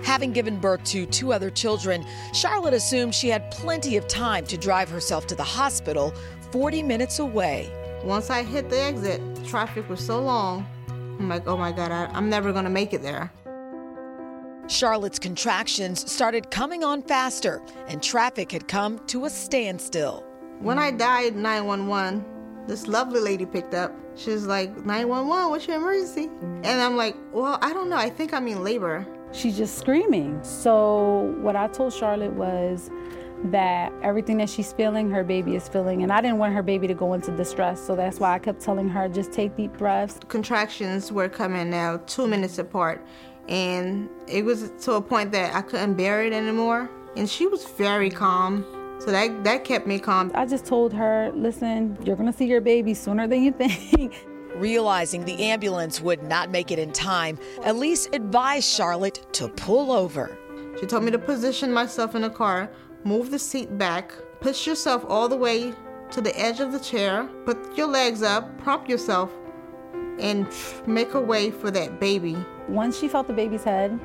Having 0.04 0.34
given 0.34 0.60
birth 0.60 0.84
to 0.86 1.06
two 1.06 1.34
other 1.34 1.50
children, 1.50 2.06
Charlotte 2.34 2.74
assumed 2.74 3.14
she 3.14 3.28
had 3.28 3.50
plenty 3.52 3.98
of 3.98 4.08
time 4.08 4.46
to 4.46 4.58
drive 4.58 4.90
herself 4.90 5.28
to 5.28 5.36
the 5.36 5.44
hospital 5.44 6.14
40 6.52 6.84
minutes 6.84 7.20
away. 7.20 7.72
Once 8.04 8.30
I 8.30 8.44
hit 8.44 8.70
the 8.70 8.80
exit, 8.80 9.20
traffic 9.46 9.90
was 9.90 10.00
so 10.00 10.22
long. 10.22 10.66
I'm 10.88 11.28
like, 11.28 11.48
oh 11.48 11.58
my 11.58 11.72
God, 11.72 11.92
I, 11.92 12.06
I'm 12.14 12.30
never 12.30 12.54
gonna 12.54 12.70
make 12.70 12.94
it 12.94 13.02
there. 13.02 13.32
Charlotte's 14.68 15.20
contractions 15.20 16.10
started 16.12 16.50
coming 16.50 16.84
on 16.84 17.02
faster, 17.02 17.62
and 17.88 18.02
traffic 18.02 18.52
had 18.52 18.68
come 18.68 19.00
to 19.08 19.26
a 19.26 19.30
standstill. 19.30 20.24
When 20.60 20.80
I 20.80 20.92
died 20.92 21.36
911, 21.36 22.35
this 22.68 22.88
lovely 22.88 23.20
lady 23.20 23.46
picked 23.46 23.74
up. 23.74 23.94
She's 24.16 24.46
like, 24.46 24.70
911, 24.86 25.50
what's 25.50 25.68
your 25.68 25.78
emergency? 25.78 26.30
And 26.64 26.82
I'm 26.82 26.96
like, 26.96 27.16
well, 27.32 27.60
I 27.62 27.74
don't 27.74 27.90
know. 27.90 27.98
I 27.98 28.10
think 28.10 28.34
I'm 28.34 28.48
in 28.48 28.64
labor. 28.64 29.06
She's 29.32 29.58
just 29.58 29.78
screaming. 29.78 30.42
So, 30.44 31.36
what 31.42 31.56
I 31.56 31.68
told 31.68 31.94
Charlotte 31.94 32.34
was, 32.34 32.90
that 33.52 33.92
everything 34.02 34.38
that 34.38 34.50
she's 34.50 34.74
feeling, 34.74 35.10
her 35.12 35.24
baby 35.24 35.56
is 35.56 35.68
feeling. 35.68 36.04
And 36.04 36.12
I 36.12 36.22
didn't 36.22 36.38
want 36.38 36.54
her 36.54 36.64
baby 36.64 36.88
to 36.88 36.94
go 36.94 37.14
into 37.14 37.36
distress. 37.36 37.82
So 37.82 37.96
that's 37.96 38.20
why 38.20 38.34
I 38.34 38.40
kept 38.40 38.62
telling 38.62 38.90
her 38.90 39.08
just 39.08 39.32
take 39.32 39.56
deep 39.56 39.74
breaths. 39.78 40.20
Contractions 40.28 41.12
were 41.12 41.30
coming 41.30 41.70
now 41.70 41.98
two 42.08 42.28
minutes 42.28 42.58
apart. 42.58 43.06
And 43.48 44.10
it 44.28 44.44
was 44.44 44.72
to 44.82 44.94
a 44.94 45.02
point 45.02 45.32
that 45.34 45.54
I 45.54 45.62
couldn't 45.62 45.96
bear 45.96 46.24
it 46.24 46.34
anymore. 46.34 46.90
And 47.16 47.30
she 47.30 47.48
was 47.48 47.66
very 47.66 48.10
calm. 48.10 48.66
So 49.00 49.12
that, 49.12 49.44
that 49.44 49.64
kept 49.64 49.88
me 49.88 50.00
calm. 50.00 50.32
I 50.34 50.46
just 50.46 50.66
told 50.66 50.94
her, 50.94 51.32
listen, 51.36 51.98
you're 52.04 52.16
going 52.16 52.32
to 52.32 52.38
see 52.38 52.46
your 52.46 52.62
baby 52.62 52.94
sooner 52.94 53.28
than 53.28 53.44
you 53.44 53.52
think. 53.52 54.16
Realizing 54.56 55.26
the 55.26 55.44
ambulance 55.44 56.00
would 56.00 56.24
not 56.24 56.50
make 56.50 56.72
it 56.72 56.80
in 56.80 56.94
time, 56.94 57.38
Elise 57.64 58.08
advised 58.14 58.70
Charlotte 58.70 59.26
to 59.34 59.50
pull 59.50 59.92
over. 59.92 60.38
She 60.80 60.86
told 60.86 61.04
me 61.04 61.12
to 61.12 61.20
position 61.20 61.74
myself 61.74 62.16
in 62.16 62.22
the 62.22 62.30
car 62.30 62.70
move 63.04 63.32
the 63.32 63.40
seat 63.40 63.78
back, 63.78 64.12
push 64.42 64.66
yourself 64.66 65.06
all 65.08 65.30
the 65.30 65.38
way 65.38 65.74
to 66.12 66.22
the 66.22 66.38
edge 66.40 66.60
of 66.60 66.72
the 66.72 66.80
chair, 66.80 67.30
put 67.46 67.78
your 67.78 67.88
legs 67.88 68.24
up, 68.24 68.58
prop 68.58 68.90
yourself, 68.90 69.32
and 70.20 70.48
make 70.88 71.14
a 71.14 71.22
way 71.22 71.52
for 71.52 71.70
that 71.70 72.00
baby. 72.00 72.36
Once 72.68 72.98
she 72.98 73.08
felt 73.08 73.28
the 73.28 73.34
baby's 73.34 73.64
head, 73.64 74.00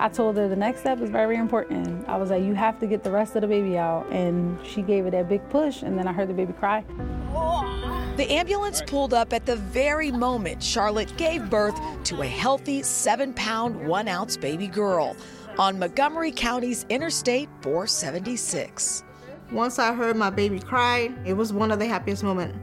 I 0.00 0.08
told 0.08 0.36
her 0.36 0.46
the 0.48 0.56
next 0.56 0.80
step 0.80 1.00
is 1.00 1.10
very 1.10 1.36
important. 1.36 2.08
I 2.08 2.16
was 2.16 2.30
like, 2.30 2.44
you 2.44 2.54
have 2.54 2.78
to 2.78 2.86
get 2.86 3.02
the 3.02 3.10
rest 3.10 3.34
of 3.34 3.42
the 3.42 3.48
baby 3.48 3.76
out. 3.76 4.06
And 4.10 4.64
she 4.64 4.80
gave 4.80 5.06
it 5.06 5.10
that 5.10 5.28
big 5.28 5.48
push, 5.50 5.82
and 5.82 5.98
then 5.98 6.06
I 6.06 6.12
heard 6.12 6.28
the 6.28 6.34
baby 6.34 6.52
cry. 6.52 6.84
The 8.16 8.30
ambulance 8.30 8.80
pulled 8.86 9.12
up 9.12 9.32
at 9.32 9.44
the 9.44 9.56
very 9.56 10.12
moment 10.12 10.62
Charlotte 10.62 11.16
gave 11.16 11.50
birth 11.50 11.78
to 12.04 12.22
a 12.22 12.26
healthy 12.26 12.82
seven 12.82 13.32
pound, 13.32 13.88
one 13.88 14.08
ounce 14.08 14.36
baby 14.36 14.68
girl 14.68 15.16
on 15.58 15.78
Montgomery 15.78 16.30
County's 16.30 16.86
Interstate 16.88 17.48
476. 17.62 19.02
Once 19.50 19.78
I 19.78 19.92
heard 19.94 20.16
my 20.16 20.30
baby 20.30 20.60
cry, 20.60 21.12
it 21.24 21.32
was 21.32 21.52
one 21.52 21.72
of 21.72 21.78
the 21.80 21.86
happiest 21.86 22.22
moments 22.22 22.56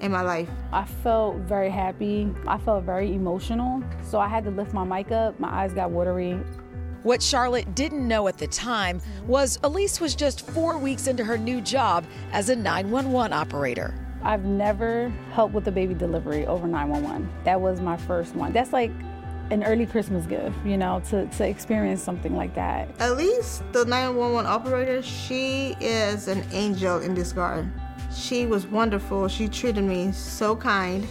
in 0.00 0.10
my 0.10 0.22
life. 0.22 0.48
I 0.72 0.84
felt 0.84 1.36
very 1.36 1.70
happy. 1.70 2.32
I 2.46 2.56
felt 2.58 2.84
very 2.84 3.14
emotional. 3.14 3.82
So 4.02 4.18
I 4.18 4.28
had 4.28 4.44
to 4.44 4.50
lift 4.50 4.72
my 4.72 4.84
mic 4.84 5.10
up. 5.10 5.38
My 5.38 5.48
eyes 5.62 5.72
got 5.74 5.90
watery. 5.90 6.38
What 7.02 7.22
Charlotte 7.22 7.74
didn't 7.74 8.06
know 8.06 8.28
at 8.28 8.36
the 8.36 8.46
time 8.46 9.00
was 9.26 9.58
Elise 9.62 10.00
was 10.00 10.14
just 10.14 10.46
four 10.50 10.76
weeks 10.76 11.06
into 11.06 11.24
her 11.24 11.38
new 11.38 11.62
job 11.62 12.04
as 12.32 12.50
a 12.50 12.56
911 12.56 13.32
operator. 13.32 13.94
I've 14.22 14.44
never 14.44 15.10
helped 15.32 15.54
with 15.54 15.66
a 15.68 15.72
baby 15.72 15.94
delivery 15.94 16.46
over 16.46 16.66
911. 16.66 17.26
That 17.44 17.58
was 17.58 17.80
my 17.80 17.96
first 17.96 18.34
one. 18.34 18.52
That's 18.52 18.74
like 18.74 18.90
an 19.50 19.64
early 19.64 19.86
Christmas 19.86 20.26
gift, 20.26 20.54
you 20.62 20.76
know, 20.76 21.00
to, 21.08 21.26
to 21.26 21.48
experience 21.48 22.02
something 22.02 22.36
like 22.36 22.54
that. 22.54 22.90
Elise, 23.00 23.62
the 23.72 23.86
911 23.86 24.44
operator, 24.44 25.02
she 25.02 25.76
is 25.80 26.28
an 26.28 26.44
angel 26.52 27.00
in 27.00 27.14
this 27.14 27.32
garden. 27.32 27.72
She 28.14 28.44
was 28.44 28.66
wonderful. 28.66 29.26
She 29.28 29.48
treated 29.48 29.84
me 29.84 30.12
so 30.12 30.54
kind. 30.54 31.08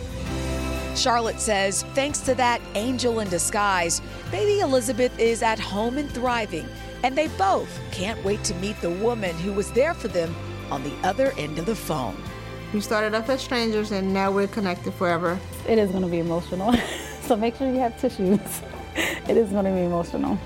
Charlotte 0.96 1.40
says, 1.40 1.84
thanks 1.94 2.20
to 2.22 2.36
that 2.36 2.62
angel 2.76 3.20
in 3.20 3.30
disguise, 3.30 4.02
baby 4.32 4.60
Elizabeth 4.60 5.18
is 5.20 5.42
at 5.42 5.60
home 5.60 5.98
and 5.98 6.12
thriving, 6.12 6.68
and 7.04 7.18
they 7.18 7.28
both 7.30 7.80
can't 7.92 8.22
wait 8.24 8.44
to 8.44 8.54
meet 8.56 8.80
the 8.82 8.90
woman 8.90 9.36
who 9.38 9.54
was 9.54 9.72
there 9.72 9.94
for 9.94 10.08
them 10.08 10.36
on 10.72 10.84
the 10.84 10.94
other 11.04 11.32
end 11.38 11.58
of 11.60 11.66
the 11.66 11.76
phone. 11.76 12.16
We 12.74 12.82
started 12.82 13.16
off 13.16 13.30
as 13.30 13.42
strangers, 13.42 13.92
and 13.92 14.14
now 14.14 14.32
we're 14.32 14.48
connected 14.48 14.94
forever. 14.94 15.40
It 15.68 15.80
is 15.80 15.90
going 15.90 16.04
to 16.04 16.10
be 16.10 16.20
emotional. 16.20 16.74
so 17.22 17.36
make 17.36 17.56
sure 17.56 17.68
you 17.68 17.80
have 17.80 18.00
tissues. 18.00 18.40
it 18.96 19.38
is 19.38 19.50
going 19.50 19.66
to 19.66 19.72
be 19.72 19.82
emotional. 19.82 20.38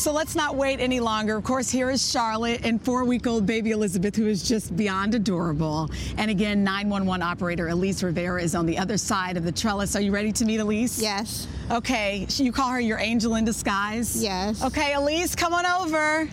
So 0.00 0.12
let's 0.14 0.34
not 0.34 0.56
wait 0.56 0.80
any 0.80 0.98
longer. 0.98 1.36
Of 1.36 1.44
course, 1.44 1.68
here 1.68 1.90
is 1.90 2.10
Charlotte 2.10 2.64
and 2.64 2.80
four 2.80 3.04
week 3.04 3.26
old 3.26 3.44
baby 3.44 3.72
Elizabeth, 3.72 4.16
who 4.16 4.28
is 4.28 4.42
just 4.48 4.74
beyond 4.74 5.14
adorable. 5.14 5.90
And 6.16 6.30
again, 6.30 6.64
911 6.64 7.20
operator 7.22 7.68
Elise 7.68 8.02
Rivera 8.02 8.42
is 8.42 8.54
on 8.54 8.64
the 8.64 8.78
other 8.78 8.96
side 8.96 9.36
of 9.36 9.44
the 9.44 9.52
trellis. 9.52 9.94
Are 9.94 10.00
you 10.00 10.10
ready 10.10 10.32
to 10.32 10.46
meet 10.46 10.56
Elise? 10.56 11.02
Yes. 11.02 11.46
Okay. 11.70 12.26
You 12.30 12.50
call 12.50 12.70
her 12.70 12.80
your 12.80 12.96
angel 12.98 13.34
in 13.34 13.44
disguise? 13.44 14.22
Yes. 14.22 14.64
Okay, 14.64 14.94
Elise, 14.94 15.34
come 15.34 15.52
on 15.52 15.66
over. 15.66 16.26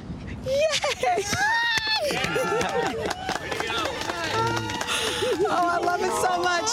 Yay! 0.46 1.24
Oh, 5.50 5.70
I 5.70 5.78
love 5.78 6.02
it 6.02 6.12
so 6.12 6.42
much. 6.42 6.70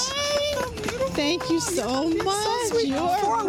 Thank 1.14 1.48
you 1.48 1.60
so 1.60 2.08
much. 2.08 2.68
So 2.68 2.78
you're. 2.78 3.16
Four 3.18 3.48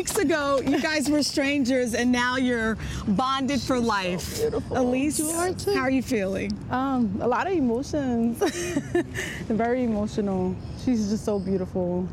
weeks 0.00 0.16
ago, 0.16 0.62
you 0.64 0.80
guys 0.80 1.10
were 1.10 1.22
strangers, 1.22 1.92
and 1.92 2.10
now 2.10 2.36
you're 2.36 2.78
bonded 3.06 3.60
for 3.60 3.78
life. 3.78 4.38
Beautiful. 4.40 4.78
Elise, 4.78 5.20
are 5.20 5.52
how 5.74 5.82
are 5.82 5.90
you 5.90 6.02
feeling? 6.02 6.58
Um, 6.70 7.18
a 7.20 7.28
lot 7.28 7.46
of 7.46 7.52
emotions. 7.52 8.38
Very 9.48 9.84
emotional. 9.84 10.56
She's 10.82 11.10
just 11.10 11.26
so 11.26 11.38
beautiful. 11.38 12.08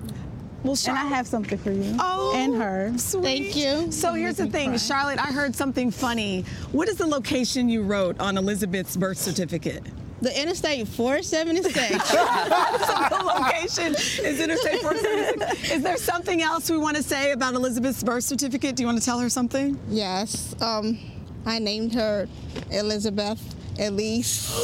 Well, 0.64 0.76
and 0.86 0.98
I 0.98 1.06
have 1.06 1.28
something 1.28 1.58
for 1.58 1.72
you. 1.72 1.96
Oh, 1.98 2.34
and 2.36 2.56
her. 2.56 2.92
Sweet. 2.98 3.24
Thank 3.24 3.56
you. 3.56 3.90
So 3.94 4.14
here's 4.16 4.36
the 4.36 4.48
thing, 4.48 4.78
Charlotte. 4.78 5.18
I 5.18 5.32
heard 5.32 5.56
something 5.56 5.90
funny. 5.90 6.44
What 6.74 6.90
is 6.90 6.98
the 6.98 7.08
location 7.08 7.70
you 7.70 7.84
wrote 7.84 8.20
on 8.20 8.38
Elizabeth's 8.38 8.98
birth 8.98 9.18
certificate? 9.18 9.84
The 10.22 10.42
Interstate 10.42 10.88
476. 10.88 12.12
the 12.12 13.22
location 13.24 13.94
is 13.94 14.40
Interstate 14.40 14.82
476. 14.82 15.72
Is 15.72 15.84
there 15.84 15.98
something 15.98 16.42
else 16.42 16.72
we 16.72 16.78
want 16.78 16.98
to 16.98 17.04
say 17.04 17.32
about 17.32 17.54
Elizabeth's 17.54 18.02
birth 18.04 18.24
certificate? 18.24 18.76
Do 18.76 18.84
you 18.84 18.88
want 18.88 18.98
to 18.98 19.06
tell 19.06 19.20
her 19.20 19.30
something? 19.30 19.80
Yes. 19.90 20.60
Um, 20.60 20.98
I 21.46 21.60
named 21.60 21.94
her 21.94 22.28
Elizabeth 22.72 23.40
Elise 23.80 24.50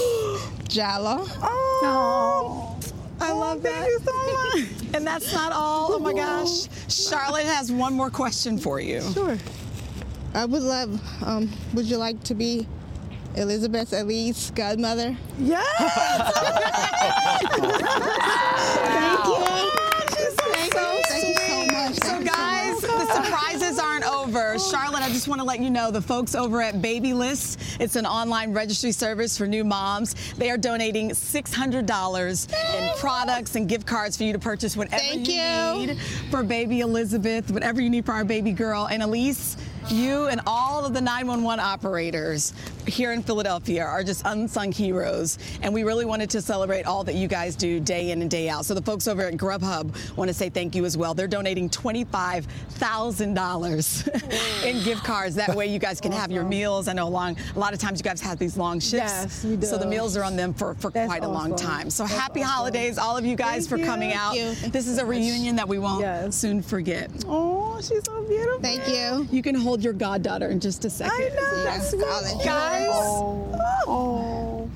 Jalla. 0.69 1.29
Oh. 1.41 2.79
I 3.19 3.31
love 3.31 3.61
that. 3.61 3.73
Thank 3.73 3.87
you 3.87 3.99
so 3.99 4.33
much. 4.33 4.95
And 4.95 5.05
that's 5.07 5.33
not 5.33 5.51
all. 5.53 5.93
Oh 5.93 5.99
my 5.99 6.13
gosh. 6.13 6.67
Charlotte 6.89 7.45
has 7.45 7.71
one 7.71 7.93
more 7.93 8.09
question 8.09 8.57
for 8.57 8.79
you. 8.79 9.01
Sure. 9.13 9.37
I 10.33 10.45
would 10.45 10.63
love, 10.63 10.99
um, 11.23 11.49
would 11.73 11.85
you 11.85 11.97
like 11.97 12.21
to 12.23 12.33
be 12.33 12.67
Elizabeth 13.35 13.91
Elise 13.93 14.51
godmother? 14.51 15.15
Yes! 15.39 15.63
Thank 18.83 19.25
you. 19.25 19.33
Oh, 19.35 21.01
Thank 21.07 21.27
you. 21.27 21.35
Thank 21.37 21.37
you 21.37 21.41
so 21.47 21.65
much. 21.73 21.95
So, 21.95 21.99
Thank 21.99 22.23
you 22.23 22.27
so 22.29 22.35
guys, 22.35 22.81
much. 22.81 22.91
the 23.07 23.23
surprises 23.23 23.79
aren't 23.79 24.05
over. 24.05 24.53
Oh. 24.55 24.71
Charlotte, 24.71 25.01
I 25.03 25.09
just 25.09 25.27
want 25.27 25.39
to 25.41 25.45
let 25.45 25.59
you 25.59 25.69
know 25.69 25.91
the 25.91 26.01
folks 26.01 26.35
over 26.35 26.61
at 26.61 26.81
Babylist, 26.81 27.59
it's 27.79 27.95
an 27.95 28.05
online 28.05 28.53
registry 28.53 28.91
service 28.91 29.37
for 29.37 29.47
new 29.47 29.63
moms. 29.63 30.15
They 30.37 30.49
are 30.49 30.57
donating 30.57 31.09
$600 31.09 32.75
in 32.75 32.97
products 32.99 33.55
and 33.55 33.67
gift 33.67 33.85
cards 33.87 34.17
for 34.17 34.23
you 34.23 34.33
to 34.33 34.39
purchase 34.39 34.75
whatever 34.77 34.97
Thank 35.01 35.27
you, 35.27 35.35
you. 35.35 35.87
need 35.87 35.99
for 36.29 36.43
baby 36.43 36.81
Elizabeth, 36.81 37.51
whatever 37.51 37.81
you 37.81 37.89
need 37.89 38.05
for 38.05 38.13
our 38.13 38.25
baby 38.25 38.51
girl. 38.51 38.87
And 38.89 39.01
Elise, 39.03 39.57
you 39.91 40.27
and 40.27 40.41
all 40.45 40.85
of 40.85 40.93
the 40.93 41.01
911 41.01 41.59
operators 41.63 42.53
here 42.87 43.11
in 43.13 43.23
Philadelphia 43.23 43.83
are 43.83 44.03
just 44.03 44.21
unsung 44.25 44.71
heroes. 44.71 45.37
And 45.61 45.73
we 45.73 45.83
really 45.83 46.05
wanted 46.05 46.29
to 46.31 46.41
celebrate 46.41 46.85
all 46.85 47.03
that 47.05 47.15
you 47.15 47.27
guys 47.27 47.55
do 47.55 47.79
day 47.79 48.11
in 48.11 48.21
and 48.21 48.29
day 48.29 48.49
out. 48.49 48.65
So 48.65 48.73
the 48.73 48.81
folks 48.81 49.07
over 49.07 49.21
at 49.23 49.33
Grubhub 49.35 50.17
want 50.17 50.27
to 50.29 50.33
say 50.33 50.49
thank 50.49 50.75
you 50.75 50.83
as 50.85 50.97
well. 50.97 51.13
They're 51.13 51.27
donating 51.27 51.69
$25,000 51.69 54.63
in 54.65 54.83
gift 54.83 55.03
cards. 55.03 55.35
That 55.35 55.55
way 55.55 55.67
you 55.67 55.79
guys 55.79 55.99
can 56.01 56.11
have 56.11 56.31
your 56.31 56.43
meals. 56.43 56.87
I 56.87 56.93
know 56.93 57.07
long, 57.07 57.37
a 57.55 57.59
lot 57.59 57.73
of 57.73 57.79
times 57.79 57.99
you 57.99 58.03
guys 58.03 58.21
have 58.21 58.39
these 58.39 58.57
long 58.57 58.79
shifts. 58.79 58.93
Yes, 58.93 59.43
we 59.43 59.55
do. 59.55 59.67
So 59.67 59.77
the 59.77 59.85
meals 59.87 60.17
are 60.17 60.23
on 60.23 60.35
them 60.35 60.53
for, 60.53 60.73
for 60.75 60.91
That's 60.91 61.07
quite 61.07 61.23
a 61.23 61.27
long 61.27 61.55
time. 61.55 61.89
So 61.89 62.03
That's 62.03 62.15
happy 62.15 62.41
awesome. 62.41 62.53
holidays, 62.53 62.97
all 62.97 63.17
of 63.17 63.25
you 63.25 63.35
guys, 63.35 63.67
Thank 63.67 63.69
for 63.69 63.77
you. 63.77 63.85
coming 63.85 64.13
out. 64.13 64.35
Thank 64.35 64.63
you. 64.63 64.69
This 64.69 64.87
is 64.87 64.97
a 64.97 65.05
reunion 65.05 65.55
that 65.55 65.67
we 65.67 65.79
won't 65.79 66.33
soon 66.33 66.61
forget. 66.61 67.09
Oh, 67.27 67.79
she's 67.81 68.03
so 68.05 68.23
beautiful. 68.23 68.59
Thank 68.61 68.87
you. 68.87 69.27
You 69.31 69.41
can 69.41 69.55
hold 69.55 69.72
your 69.81 69.93
goddaughter 69.93 70.49
in 70.49 70.59
just 70.59 70.83
a 70.85 70.89
second. 70.89 71.13
I 71.13 71.29
know, 71.29 71.63
that's 71.63 71.89
sweet. 71.91 72.03
I'll 72.05 72.21
let 72.21 72.37
you 72.37 72.43
Guys, 72.45 72.87
Oh. 72.91 73.49
oh. 73.87 74.69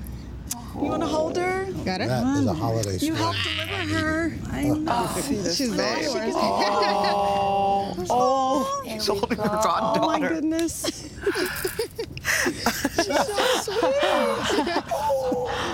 you 0.76 0.88
want 0.88 1.02
to 1.02 1.08
hold 1.08 1.36
her? 1.36 1.66
Got 1.84 2.00
it? 2.00 2.08
That 2.08 2.38
is 2.38 2.46
a 2.46 2.54
holiday 2.54 2.92
You 2.92 2.98
sweet. 2.98 3.14
helped 3.16 3.38
deliver 3.44 3.94
her. 3.94 4.32
I 4.50 4.62
know. 4.64 4.84
Oh, 4.88 5.22
she's 5.26 5.70
very 5.72 6.02
yours. 6.04 6.34
Oh, 6.36 7.94
oh, 8.10 8.82
he's 8.86 9.06
holding 9.06 9.38
her 9.38 9.44
goddaughter. 9.44 10.00
Oh 10.02 10.06
my 10.06 10.18
goodness. 10.28 11.08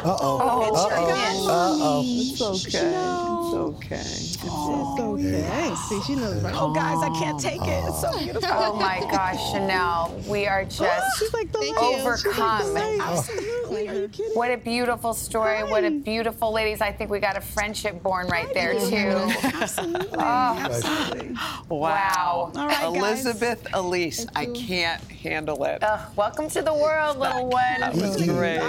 Uh-oh. 0.05 0.15
Oh, 0.15 0.75
Uh-oh. 0.75 1.49
Uh-oh. 1.49 2.03
It's 2.05 2.41
okay. 2.41 2.89
It's 2.89 3.44
okay. 3.55 3.97
It's 3.97 4.39
okay. 4.45 5.75
See, 5.89 6.01
she 6.03 6.15
knows 6.17 6.43
right. 6.43 6.55
Oh, 6.57 6.73
guys, 6.73 6.99
I 7.03 7.09
can't 7.19 7.39
take 7.41 7.61
it. 7.63 7.85
It's 7.89 8.01
so 8.01 8.17
beautiful. 8.19 8.49
Oh 8.51 8.75
my 8.77 9.01
gosh, 9.11 9.53
Chanel, 9.53 10.15
we 10.29 10.47
are 10.47 10.65
just 10.65 11.19
She's 11.19 11.33
like 11.33 11.51
the 11.53 11.59
Thank 11.59 11.77
you. 11.77 11.83
overcome. 11.83 12.77
Absolutely. 12.77 13.89
Are 13.89 13.95
you 13.95 14.09
kidding? 14.09 14.33
What 14.35 14.51
a 14.51 14.57
beautiful 14.57 15.15
story. 15.15 15.63
What 15.65 15.85
a 15.85 15.91
beautiful 15.91 16.53
ladies. 16.53 16.81
I 16.81 16.93
think 16.93 17.11
we 17.11 17.19
got 17.21 17.37
a 17.37 17.41
friendship 17.41 18.03
born 18.03 18.27
right 18.29 18.53
there 18.55 18.75
too. 18.75 19.33
Absolutely. 19.55 20.09
Oh. 20.25 20.57
Absolutely. 20.59 21.37
Wow. 21.69 22.53
All 22.55 22.67
right, 22.67 22.77
guys. 22.79 22.97
Elizabeth 22.97 23.67
Elise, 23.75 24.27
I 24.35 24.47
can't 24.47 25.03
handle 25.11 25.65
it. 25.65 25.83
Ugh, 25.83 26.01
welcome 26.17 26.49
to 26.51 26.63
the 26.63 26.73
world, 26.73 27.19
little 27.19 27.49
one. 27.49 27.81
That 27.81 27.95
one. 27.95 28.03
was 28.09 28.23
great. 28.27 28.61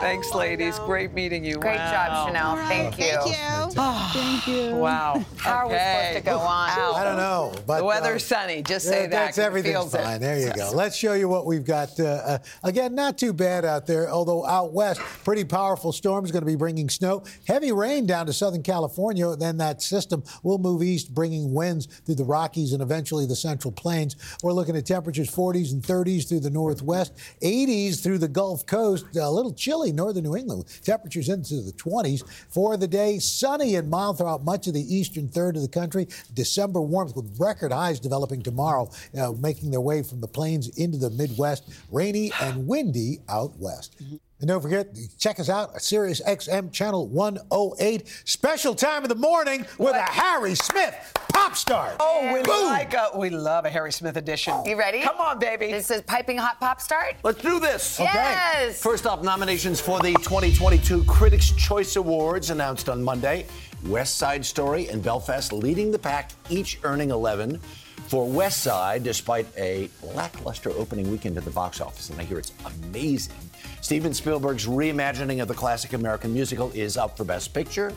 Thanks, 0.00 0.32
ladies. 0.34 0.78
Great 0.80 1.12
meeting 1.12 1.44
you. 1.44 1.56
Great 1.56 1.76
Wow. 1.78 1.90
job, 1.90 2.26
Chanel. 2.28 2.56
Thank 2.68 2.98
you. 2.98 3.04
Thank 3.04 3.74
you. 3.74 4.22
Thank 4.28 4.46
you. 4.46 4.76
Wow. 4.76 5.24
How 5.38 5.66
are 5.66 5.68
we 5.68 5.78
supposed 5.78 6.16
to 6.18 6.22
go 6.22 6.38
on? 6.38 6.68
I 6.68 7.02
don't 7.02 7.16
know, 7.16 7.54
but 7.66 7.78
The 7.78 7.84
weather's 7.84 8.30
uh, 8.30 8.36
sunny. 8.36 8.62
Just 8.62 8.86
say 8.86 9.02
yeah, 9.02 9.06
that. 9.06 9.10
That's 9.10 9.36
'cause 9.36 9.38
it 9.38 9.46
everything's 9.46 9.74
feels 9.76 9.94
it. 9.94 10.02
fine. 10.02 10.20
There 10.20 10.38
you 10.38 10.52
go. 10.52 10.70
Let's 10.74 10.96
show 10.96 11.14
you 11.14 11.28
what 11.30 11.46
we've 11.46 11.64
got. 11.64 11.98
Uh, 11.98 12.04
uh, 12.04 12.38
again, 12.62 12.94
not 12.94 13.16
too 13.16 13.32
bad 13.32 13.64
out 13.64 13.86
there, 13.86 14.10
although 14.10 14.44
out 14.44 14.74
west, 14.74 15.00
pretty 15.24 15.44
powerful 15.44 15.92
storms 15.92 16.30
going 16.30 16.42
to 16.42 16.46
be 16.46 16.56
bringing 16.56 16.90
snow, 16.90 17.24
heavy 17.46 17.72
rain 17.72 18.06
down 18.06 18.26
to 18.26 18.34
Southern 18.34 18.62
California. 18.62 19.34
Then 19.34 19.56
that 19.58 19.80
system 19.80 20.22
will 20.42 20.58
move 20.58 20.82
east, 20.82 21.14
bringing 21.14 21.54
winds 21.54 21.86
through 21.86 22.16
the 22.16 22.24
Rockies 22.24 22.74
and 22.74 22.82
eventually 22.82 23.24
the 23.24 23.36
Central 23.36 23.72
Plains. 23.72 24.14
We're 24.42 24.52
looking 24.52 24.76
at 24.76 24.84
temperatures 24.84 25.30
40s 25.30 25.72
and 25.72 25.82
30s 25.82 26.28
through 26.28 26.40
the 26.40 26.50
Northwest, 26.50 27.14
80s 27.42 28.02
through 28.02 28.18
the 28.18 28.28
Gulf 28.28 28.66
Coast. 28.66 29.06
A 29.16 29.30
little 29.30 29.54
chilly 29.54 29.90
northern 29.90 30.24
New 30.24 30.36
England. 30.36 30.66
Temperatures 30.84 31.30
into 31.30 31.62
the 31.62 31.72
20s 31.72 32.22
for 32.50 32.76
the 32.76 32.86
day. 32.86 33.18
Sunny 33.18 33.76
and 33.76 33.88
mild 33.88 34.17
throughout 34.18 34.44
much 34.44 34.66
of 34.66 34.74
the 34.74 34.94
eastern 34.94 35.28
third 35.28 35.56
of 35.56 35.62
the 35.62 35.68
country. 35.68 36.08
December 36.34 36.80
warmth 36.80 37.16
with 37.16 37.34
record 37.38 37.72
highs 37.72 38.00
developing 38.00 38.42
tomorrow, 38.42 38.90
uh, 39.18 39.32
making 39.40 39.70
their 39.70 39.80
way 39.80 40.02
from 40.02 40.20
the 40.20 40.28
plains 40.28 40.68
into 40.76 40.98
the 40.98 41.10
Midwest. 41.10 41.68
Rainy 41.90 42.32
and 42.40 42.66
windy 42.66 43.20
out 43.28 43.56
west. 43.58 43.96
And 44.40 44.46
don't 44.46 44.60
forget, 44.60 44.96
check 45.18 45.40
us 45.40 45.48
out, 45.48 45.82
Sirius 45.82 46.20
XM 46.22 46.72
Channel 46.72 47.08
108. 47.08 48.06
Special 48.24 48.74
time 48.74 49.02
of 49.02 49.08
the 49.08 49.16
morning 49.16 49.66
with 49.78 49.96
a 49.96 50.02
Harry 50.02 50.54
Smith 50.54 51.12
pop 51.38 51.56
star. 51.56 51.96
Oh, 51.98 52.32
we 52.32 52.42
Boom. 52.42 52.66
like 52.66 52.94
a, 52.94 53.10
we 53.16 53.30
love 53.30 53.64
a 53.64 53.70
Harry 53.70 53.92
Smith 53.92 54.16
edition. 54.16 54.54
You 54.64 54.76
ready? 54.76 55.00
Come 55.00 55.18
on, 55.18 55.38
baby. 55.38 55.70
This 55.70 55.90
is 55.90 56.02
piping 56.02 56.36
hot 56.36 56.60
pop 56.60 56.80
start. 56.80 57.16
Let's 57.22 57.40
do 57.40 57.58
this. 57.58 57.98
Okay. 57.98 58.10
Yes. 58.12 58.80
First 58.82 59.06
off, 59.06 59.22
nominations 59.22 59.80
for 59.80 59.98
the 60.00 60.12
2022 60.14 61.04
Critics' 61.04 61.50
Choice 61.52 61.96
Awards 61.96 62.50
announced 62.50 62.88
on 62.88 63.02
Monday. 63.02 63.46
West 63.86 64.16
Side 64.16 64.44
Story 64.44 64.88
and 64.88 65.02
Belfast 65.02 65.52
leading 65.52 65.90
the 65.90 65.98
pack, 65.98 66.32
each 66.50 66.78
earning 66.82 67.10
11. 67.10 67.60
For 68.08 68.26
West 68.26 68.62
Side, 68.62 69.04
despite 69.04 69.46
a 69.56 69.90
lackluster 70.02 70.70
opening 70.70 71.10
weekend 71.10 71.36
at 71.36 71.44
the 71.44 71.50
box 71.50 71.80
office, 71.80 72.08
and 72.08 72.18
I 72.18 72.24
hear 72.24 72.38
it's 72.38 72.52
amazing, 72.64 73.36
Steven 73.82 74.14
Spielberg's 74.14 74.66
reimagining 74.66 75.42
of 75.42 75.48
the 75.48 75.54
classic 75.54 75.92
American 75.92 76.32
musical 76.32 76.70
is 76.72 76.96
up 76.96 77.16
for 77.16 77.24
Best 77.24 77.52
Picture. 77.52 77.92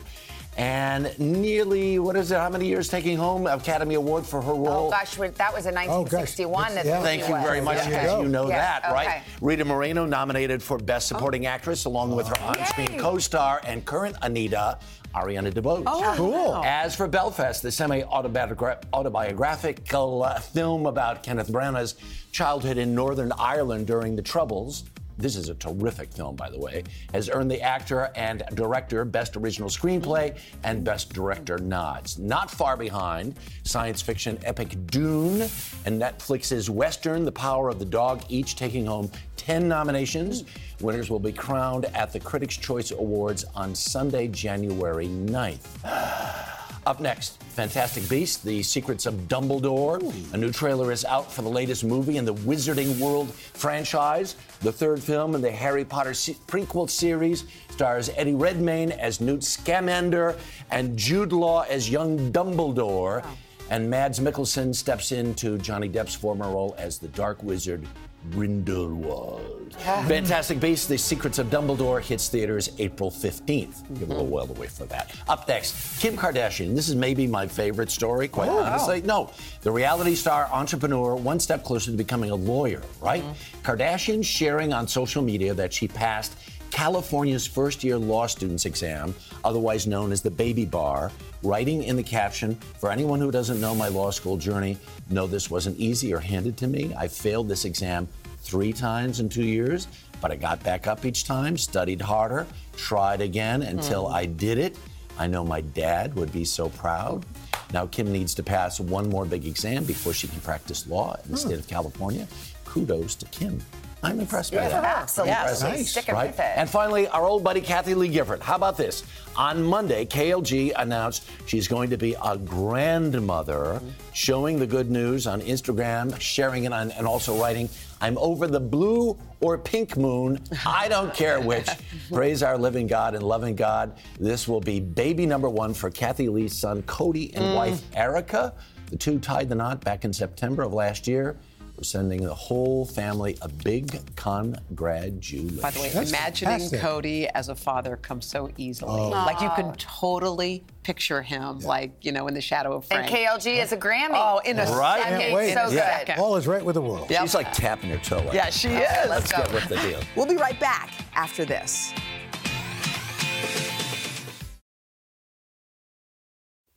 And 0.62 1.18
nearly, 1.18 1.98
what 1.98 2.16
is 2.16 2.32
it, 2.32 2.38
how 2.38 2.48
many 2.48 2.68
years 2.68 2.88
taking 2.88 3.18
home 3.18 3.48
Academy 3.48 3.96
Award 3.96 4.28
for 4.28 4.44
her 4.44 4.54
role? 4.54 4.88
Oh 4.88 4.92
gosh, 4.92 5.16
that 5.16 5.52
was 5.52 5.66
in 5.66 5.74
1961. 5.74 6.76
that 6.76 6.86
Yeah. 6.86 7.02
Thank 7.02 7.28
you 7.28 7.34
was. 7.34 7.44
very 7.44 7.62
much. 7.62 7.80
As 7.80 8.22
you 8.22 8.28
know 8.28 8.48
Yeah, 8.48 8.80
that, 8.80 8.92
right? 8.94 9.08
okay. 9.08 9.24
Rita 9.42 9.66
Moreno 9.66 10.06
nominated 10.06 10.62
for 10.62 10.78
Best 10.78 11.12
Oh. 11.12 11.16
Supporting 11.18 11.48
Actress, 11.48 11.86
along 11.86 12.16
with 12.16 12.28
her 12.28 12.40
on-screen 12.44 13.00
co-star 13.00 13.60
and 13.66 13.84
current 13.86 14.16
Anita, 14.22 14.78
Ariana 15.16 15.52
DeBose. 15.52 15.82
Oh, 15.88 16.14
Cool. 16.16 16.62
As 16.64 16.96
for 16.96 17.08
Belfast, 17.08 17.64
the 17.64 17.72
semi-autobiographical 17.72 20.24
uh, 20.24 20.40
film 20.40 20.86
about 20.86 21.24
Kenneth 21.24 21.52
Branagh's 21.52 21.96
childhood 22.32 22.78
in 22.78 22.94
Northern 22.94 23.32
Ireland 23.32 23.88
during 23.88 24.16
the 24.16 24.22
Troubles. 24.22 24.84
This 25.22 25.36
is 25.36 25.50
a 25.50 25.56
terrific 25.56 26.12
film, 26.12 26.36
by 26.36 26.50
the 26.50 26.58
way. 26.58 26.84
Has 27.14 27.30
earned 27.30 27.52
the 27.52 27.62
actor 27.62 28.10
and 28.16 28.42
director 28.56 29.06
Best 29.06 29.38
Original 29.38 29.70
Screenplay 29.70 30.36
and 30.64 30.84
Best 30.84 31.14
Director 31.14 31.60
nods. 31.60 32.18
Not 32.18 32.50
far 32.50 32.76
behind, 32.76 33.36
science 33.64 34.02
fiction 34.02 34.40
epic 34.44 34.76
Dune 34.88 35.42
and 35.86 36.02
Netflix's 36.02 36.72
Western 36.72 37.24
The 37.24 37.32
Power 37.32 37.70
of 37.70 37.78
the 37.78 37.86
Dog, 37.86 38.24
each 38.30 38.56
taking 38.56 38.88
home 38.88 39.12
10 39.38 39.68
nominations. 39.68 40.44
Winners 40.80 41.12
will 41.12 41.20
be 41.20 41.32
crowned 41.32 41.86
at 41.86 42.12
the 42.12 42.20
Critics' 42.20 42.58
Choice 42.58 42.90
Awards 42.90 43.46
on 43.56 43.76
Sunday, 43.76 44.28
January 44.28 45.08
9th. 45.08 46.48
Up 46.88 47.00
next, 47.00 47.42
Fantastic 47.44 48.10
Beasts, 48.10 48.38
The 48.38 48.64
Secrets 48.64 49.06
of 49.06 49.14
Dumbledore. 49.28 50.02
A 50.34 50.38
new 50.38 50.52
trailer 50.52 50.92
is 50.92 51.06
out 51.06 51.32
for 51.32 51.44
the 51.44 51.50
latest 51.50 51.84
movie 51.84 52.18
in 52.18 52.26
the 52.26 52.34
Wizarding 52.34 53.00
World 53.00 53.32
franchise. 53.32 54.36
The 54.62 54.72
third 54.72 55.00
film 55.02 55.36
in 55.36 55.42
the 55.42 55.52
Harry 55.52 55.86
Potter 55.86 56.16
se- 56.16 56.38
prequel 56.48 56.90
series 56.90 57.44
stars 57.70 58.10
Eddie 58.16 58.34
Redmayne 58.34 58.92
as 58.94 59.22
Newt 59.22 59.44
Scamander 59.44 60.36
and 60.72 60.98
Jude 60.98 61.34
Law 61.34 61.62
as 61.70 61.88
young 61.88 62.32
Dumbledore. 62.32 63.24
And 63.70 63.88
Mads 63.88 64.20
Mikkelsen 64.20 64.74
steps 64.74 65.12
into 65.12 65.60
Johnny 65.60 65.88
Depp's 65.88 66.16
former 66.16 66.50
role 66.50 66.74
as 66.80 66.98
the 66.98 67.10
Dark 67.10 67.44
Wizard 67.44 67.88
Grindelwald. 68.32 69.61
Fantastic 69.82 70.60
Beasts, 70.60 70.86
The 70.86 70.98
Secrets 70.98 71.40
of 71.40 71.48
Dumbledore 71.48 72.02
hits 72.02 72.30
theaters 72.30 72.70
April 72.78 73.10
15th. 73.10 74.00
Give 74.00 74.10
a 74.10 74.14
little 74.14 74.24
mm-hmm. 74.24 74.32
while 74.32 74.50
away 74.50 74.68
for 74.68 74.86
that. 74.86 75.16
Up 75.28 75.48
next, 75.48 76.00
Kim 76.00 76.16
Kardashian. 76.16 76.76
This 76.76 76.88
is 76.88 76.96
maybe 76.96 77.26
my 77.26 77.48
favorite 77.48 77.90
story, 77.90 78.28
quite 78.28 78.50
Oh, 78.50 78.60
honestly. 78.60 79.02
No, 79.02 79.32
the 79.62 79.72
reality 79.72 80.16
star 80.16 80.48
entrepreneur, 80.52 81.16
one 81.16 81.40
step 81.40 81.64
closer 81.64 81.92
to 81.92 81.98
becoming 81.98 82.30
a 82.30 82.36
lawyer, 82.36 82.82
right? 83.02 83.24
Mm-hmm. 83.24 83.62
Kardashian 83.62 84.24
sharing 84.24 84.72
on 84.72 84.88
social 84.88 85.22
media 85.22 85.54
that 85.54 85.74
she 85.74 85.88
passed 85.88 86.36
California's 86.72 87.46
first 87.46 87.84
year 87.84 87.98
law 87.98 88.26
students 88.28 88.66
exam, 88.66 89.14
otherwise 89.44 89.86
known 89.86 90.12
as 90.12 90.22
the 90.22 90.32
baby 90.32 90.66
bar, 90.66 91.12
writing 91.44 91.84
in 91.84 91.96
the 91.96 92.04
caption, 92.04 92.56
for 92.80 92.92
anyone 92.92 93.20
who 93.20 93.30
doesn't 93.30 93.60
know 93.60 93.76
my 93.76 93.90
law 93.90 94.10
school 94.10 94.38
journey, 94.38 94.78
no, 95.10 95.28
this 95.28 95.52
wasn't 95.52 95.78
easy 95.78 96.14
or 96.14 96.20
handed 96.20 96.56
to 96.58 96.68
me. 96.68 96.94
I 96.98 97.08
failed 97.08 97.50
this 97.50 97.66
exam 97.66 98.08
three 98.42 98.74
times 98.74 99.20
in 99.20 99.30
two 99.30 99.44
years, 99.44 99.88
but 100.20 100.32
I 100.32 100.36
got 100.36 100.64
back 100.64 100.88
up 100.88 101.06
each 101.06 101.24
time, 101.26 101.58
studied 101.58 102.02
harder, 102.02 102.46
tried 102.76 103.22
again 103.22 103.62
until 103.64 104.06
Mm. 104.06 104.14
I 104.14 104.26
did 104.26 104.58
it. 104.58 104.76
I 105.18 105.28
know 105.28 105.44
my 105.44 105.62
dad 105.62 106.16
would 106.16 106.32
be 106.32 106.46
so 106.46 106.70
proud. 106.70 107.26
Now, 107.74 107.86
Kim 107.86 108.12
needs 108.12 108.34
to 108.36 108.44
pass 108.44 108.80
one 108.80 109.10
more 109.10 109.26
big 109.26 109.46
exam 109.46 109.84
before 109.86 110.14
she 110.14 110.28
can 110.28 110.42
practice 110.42 110.88
law 110.88 111.16
in 111.26 111.32
the 111.32 111.38
state 111.38 111.60
of 111.60 111.68
California. 111.68 112.28
Kudos 112.66 113.16
to 113.16 113.26
Kim. 113.28 113.62
I'm 114.04 114.20
impressed 114.20 114.52
by 114.52 114.64
Yeah, 114.64 114.70
that. 114.70 114.84
absolutely. 114.84 115.34
Impressive, 115.34 115.70
Nice. 115.70 115.90
Sticking 115.92 116.16
right? 116.16 116.28
with 116.32 116.40
it. 116.40 116.54
And 116.56 116.70
finally, 116.70 117.08
our 117.10 117.24
old 117.24 117.44
buddy 117.44 117.62
Kathie 117.62 117.94
Lee 117.94 118.08
Gifford. 118.08 118.42
How 118.42 118.56
about 118.56 118.76
this? 118.78 119.04
On 119.36 119.64
Monday, 119.64 120.06
KLG 120.06 120.74
announced 120.76 121.24
she's 121.46 121.68
going 121.68 121.90
to 121.92 121.98
be 121.98 122.16
a 122.24 122.38
grandmother, 122.38 123.82
showing 124.14 124.60
the 124.60 124.68
good 124.68 124.90
news 124.90 125.28
on 125.28 125.42
Instagram, 125.42 126.20
sharing 126.20 126.64
it 126.64 126.74
on, 126.74 126.92
and 126.92 127.06
also 127.08 127.40
writing, 127.40 127.70
I'm 128.02 128.18
over 128.18 128.48
the 128.48 128.60
blue 128.60 129.18
or 129.40 129.58
pink 129.58 129.96
moon. 129.96 130.40
I 130.66 130.88
don't 130.88 131.14
care 131.14 131.40
which. 131.40 131.68
Praise 132.12 132.42
our 132.42 132.58
living 132.58 132.88
God 132.88 133.14
and 133.14 133.24
loving 133.24 133.56
God. 133.56 133.96
This 134.20 134.48
will 134.48 134.62
be 134.62 134.80
baby 134.80 135.26
number 135.28 135.50
one 135.50 135.74
for 135.74 135.90
Kathie 135.92 136.28
Lee's 136.30 136.58
son, 136.58 136.82
Cody, 136.84 137.34
and 137.36 137.46
Mm. 137.46 137.56
wife, 137.56 137.82
Erica. 137.94 138.54
The 138.90 138.98
two 138.98 139.20
tied 139.20 139.48
the 139.50 139.56
knot 139.56 139.82
back 139.86 140.04
in 140.04 140.12
September 140.12 140.64
of 140.64 140.74
last 140.74 141.08
year. 141.08 141.38
We're 141.82 141.86
sending 141.86 142.22
the 142.24 142.36
whole 142.36 142.86
family 142.86 143.40
a 143.42 143.48
big 143.50 144.00
congratulations. 144.16 145.60
By 145.60 145.72
the 145.72 145.80
way, 145.80 145.92
imagining 145.92 146.70
Cody 146.80 147.28
as 147.30 147.50
a 147.50 147.56
father 147.56 147.98
comes 147.98 148.28
so 148.28 148.52
easily. 148.56 148.92
Oh. 148.92 149.10
Like 149.10 149.42
you 149.42 149.50
can 149.56 149.74
totally 149.78 150.64
picture 150.84 151.24
him, 151.24 151.58
like 151.62 151.94
you 152.02 152.12
know, 152.12 152.28
in 152.28 152.36
the 152.36 152.42
shadow 152.42 152.76
of 152.76 152.86
And 152.92 153.10
KLG 153.10 153.60
is 153.64 153.72
a 153.72 153.78
Grammy. 153.78 154.12
Oh, 154.14 154.42
in 154.46 154.60
a 154.60 154.66
Right? 154.66 155.02
second. 155.02 155.20
Can't 155.22 155.34
wait. 155.34 155.54
So 155.56 155.66
good. 155.70 155.74
Yeah. 155.74 156.16
All 156.20 156.36
is 156.36 156.46
right 156.46 156.64
with 156.64 156.76
the 156.76 156.84
world. 156.84 157.08
She's 157.10 157.34
like 157.34 157.52
tapping 157.52 157.90
her 157.90 157.98
toe. 157.98 158.20
Like, 158.26 158.34
Yeah, 158.34 158.52
she 158.52 158.68
Okay, 158.68 158.84
is. 158.84 159.10
Let's 159.10 159.32
get 159.32 159.52
with 159.52 159.68
the 159.68 159.78
deal. 159.78 160.00
We'll 160.16 160.28
be 160.28 160.38
right 160.38 160.60
back 160.60 160.94
after 161.16 161.46
this. 161.46 161.92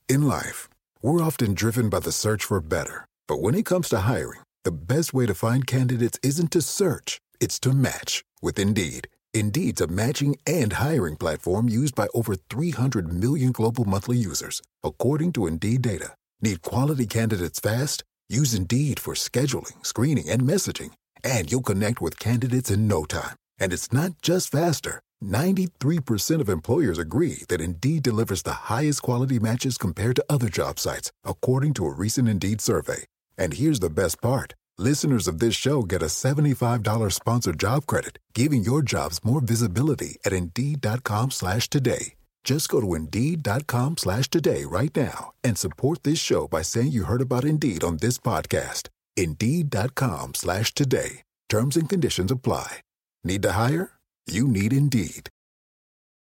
In 0.08 0.22
life, 0.22 0.70
we're 1.02 1.22
often 1.22 1.52
driven 1.52 1.90
by 1.90 2.00
the 2.00 2.10
search 2.12 2.44
for 2.46 2.58
better. 2.62 3.04
But 3.28 3.42
when 3.42 3.54
it 3.54 3.66
comes 3.66 3.90
to 3.90 3.98
hiring, 4.00 4.40
the 4.64 4.72
best 4.72 5.12
way 5.12 5.26
to 5.26 5.34
find 5.34 5.66
candidates 5.66 6.18
isn't 6.22 6.50
to 6.50 6.62
search, 6.62 7.20
it's 7.38 7.60
to 7.60 7.72
match 7.72 8.24
with 8.40 8.58
Indeed. 8.58 9.08
Indeed's 9.34 9.82
a 9.82 9.86
matching 9.86 10.36
and 10.46 10.72
hiring 10.72 11.16
platform 11.16 11.68
used 11.68 11.94
by 11.94 12.08
over 12.14 12.34
300 12.34 13.12
million 13.12 13.52
global 13.52 13.84
monthly 13.84 14.16
users, 14.16 14.62
according 14.82 15.32
to 15.34 15.46
Indeed 15.46 15.82
data. 15.82 16.14
Need 16.40 16.62
quality 16.62 17.06
candidates 17.06 17.60
fast? 17.60 18.04
Use 18.30 18.54
Indeed 18.54 18.98
for 18.98 19.12
scheduling, 19.14 19.84
screening, 19.84 20.30
and 20.30 20.42
messaging, 20.42 20.92
and 21.22 21.52
you'll 21.52 21.70
connect 21.70 22.00
with 22.00 22.18
candidates 22.18 22.70
in 22.70 22.88
no 22.88 23.04
time. 23.04 23.36
And 23.58 23.70
it's 23.70 23.92
not 23.92 24.12
just 24.22 24.50
faster. 24.50 25.00
93% 25.22 26.40
of 26.40 26.48
employers 26.48 26.98
agree 26.98 27.44
that 27.48 27.60
Indeed 27.60 28.02
delivers 28.02 28.42
the 28.44 28.70
highest 28.72 29.02
quality 29.02 29.38
matches 29.38 29.76
compared 29.76 30.16
to 30.16 30.24
other 30.30 30.48
job 30.48 30.78
sites, 30.78 31.12
according 31.22 31.74
to 31.74 31.86
a 31.86 31.92
recent 31.92 32.28
Indeed 32.28 32.62
survey. 32.62 33.04
And 33.36 33.54
here's 33.54 33.80
the 33.80 33.90
best 33.90 34.20
part. 34.20 34.54
Listeners 34.78 35.28
of 35.28 35.38
this 35.38 35.54
show 35.54 35.82
get 35.82 36.02
a 36.02 36.06
$75 36.06 37.12
sponsored 37.12 37.58
job 37.58 37.86
credit, 37.86 38.18
giving 38.34 38.62
your 38.62 38.82
jobs 38.82 39.20
more 39.24 39.40
visibility 39.40 40.16
at 40.24 40.32
Indeed.com 40.32 41.30
slash 41.30 41.68
today. 41.68 42.14
Just 42.44 42.68
go 42.68 42.80
to 42.80 42.94
Indeed.com 42.94 43.96
slash 43.96 44.28
today 44.28 44.64
right 44.64 44.94
now 44.96 45.32
and 45.42 45.56
support 45.56 46.02
this 46.02 46.18
show 46.18 46.46
by 46.46 46.62
saying 46.62 46.92
you 46.92 47.04
heard 47.04 47.22
about 47.22 47.44
Indeed 47.44 47.82
on 47.82 47.98
this 47.98 48.18
podcast. 48.18 48.88
Indeed.com 49.16 50.34
slash 50.34 50.74
today. 50.74 51.22
Terms 51.48 51.76
and 51.76 51.88
conditions 51.88 52.30
apply. 52.30 52.80
Need 53.22 53.42
to 53.42 53.52
hire? 53.52 53.92
You 54.26 54.46
need 54.46 54.72
Indeed. 54.72 55.30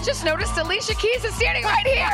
I 0.00 0.02
just 0.02 0.24
noticed 0.24 0.56
Alicia 0.56 0.94
Keys 0.94 1.24
is 1.26 1.34
standing 1.34 1.62
right 1.62 1.86
here. 1.86 2.08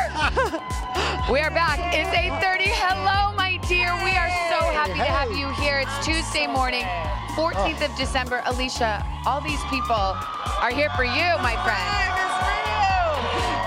we 1.32 1.38
are 1.38 1.52
back. 1.52 1.78
It's 1.94 2.10
8:30. 2.10 2.66
Hello, 2.66 3.32
my 3.36 3.58
dear. 3.68 3.94
We 4.02 4.10
are 4.10 4.26
so 4.50 4.58
happy 4.74 4.98
to 4.98 5.06
have 5.06 5.30
you 5.30 5.46
here. 5.62 5.78
It's 5.78 6.04
Tuesday 6.04 6.48
morning, 6.48 6.82
14th 7.38 7.88
of 7.88 7.96
December. 7.96 8.42
Alicia, 8.46 9.06
all 9.24 9.40
these 9.40 9.62
people 9.70 9.94
are 9.94 10.74
here 10.74 10.90
for 10.96 11.04
you, 11.04 11.38
my 11.46 11.54
friend. 11.62 12.35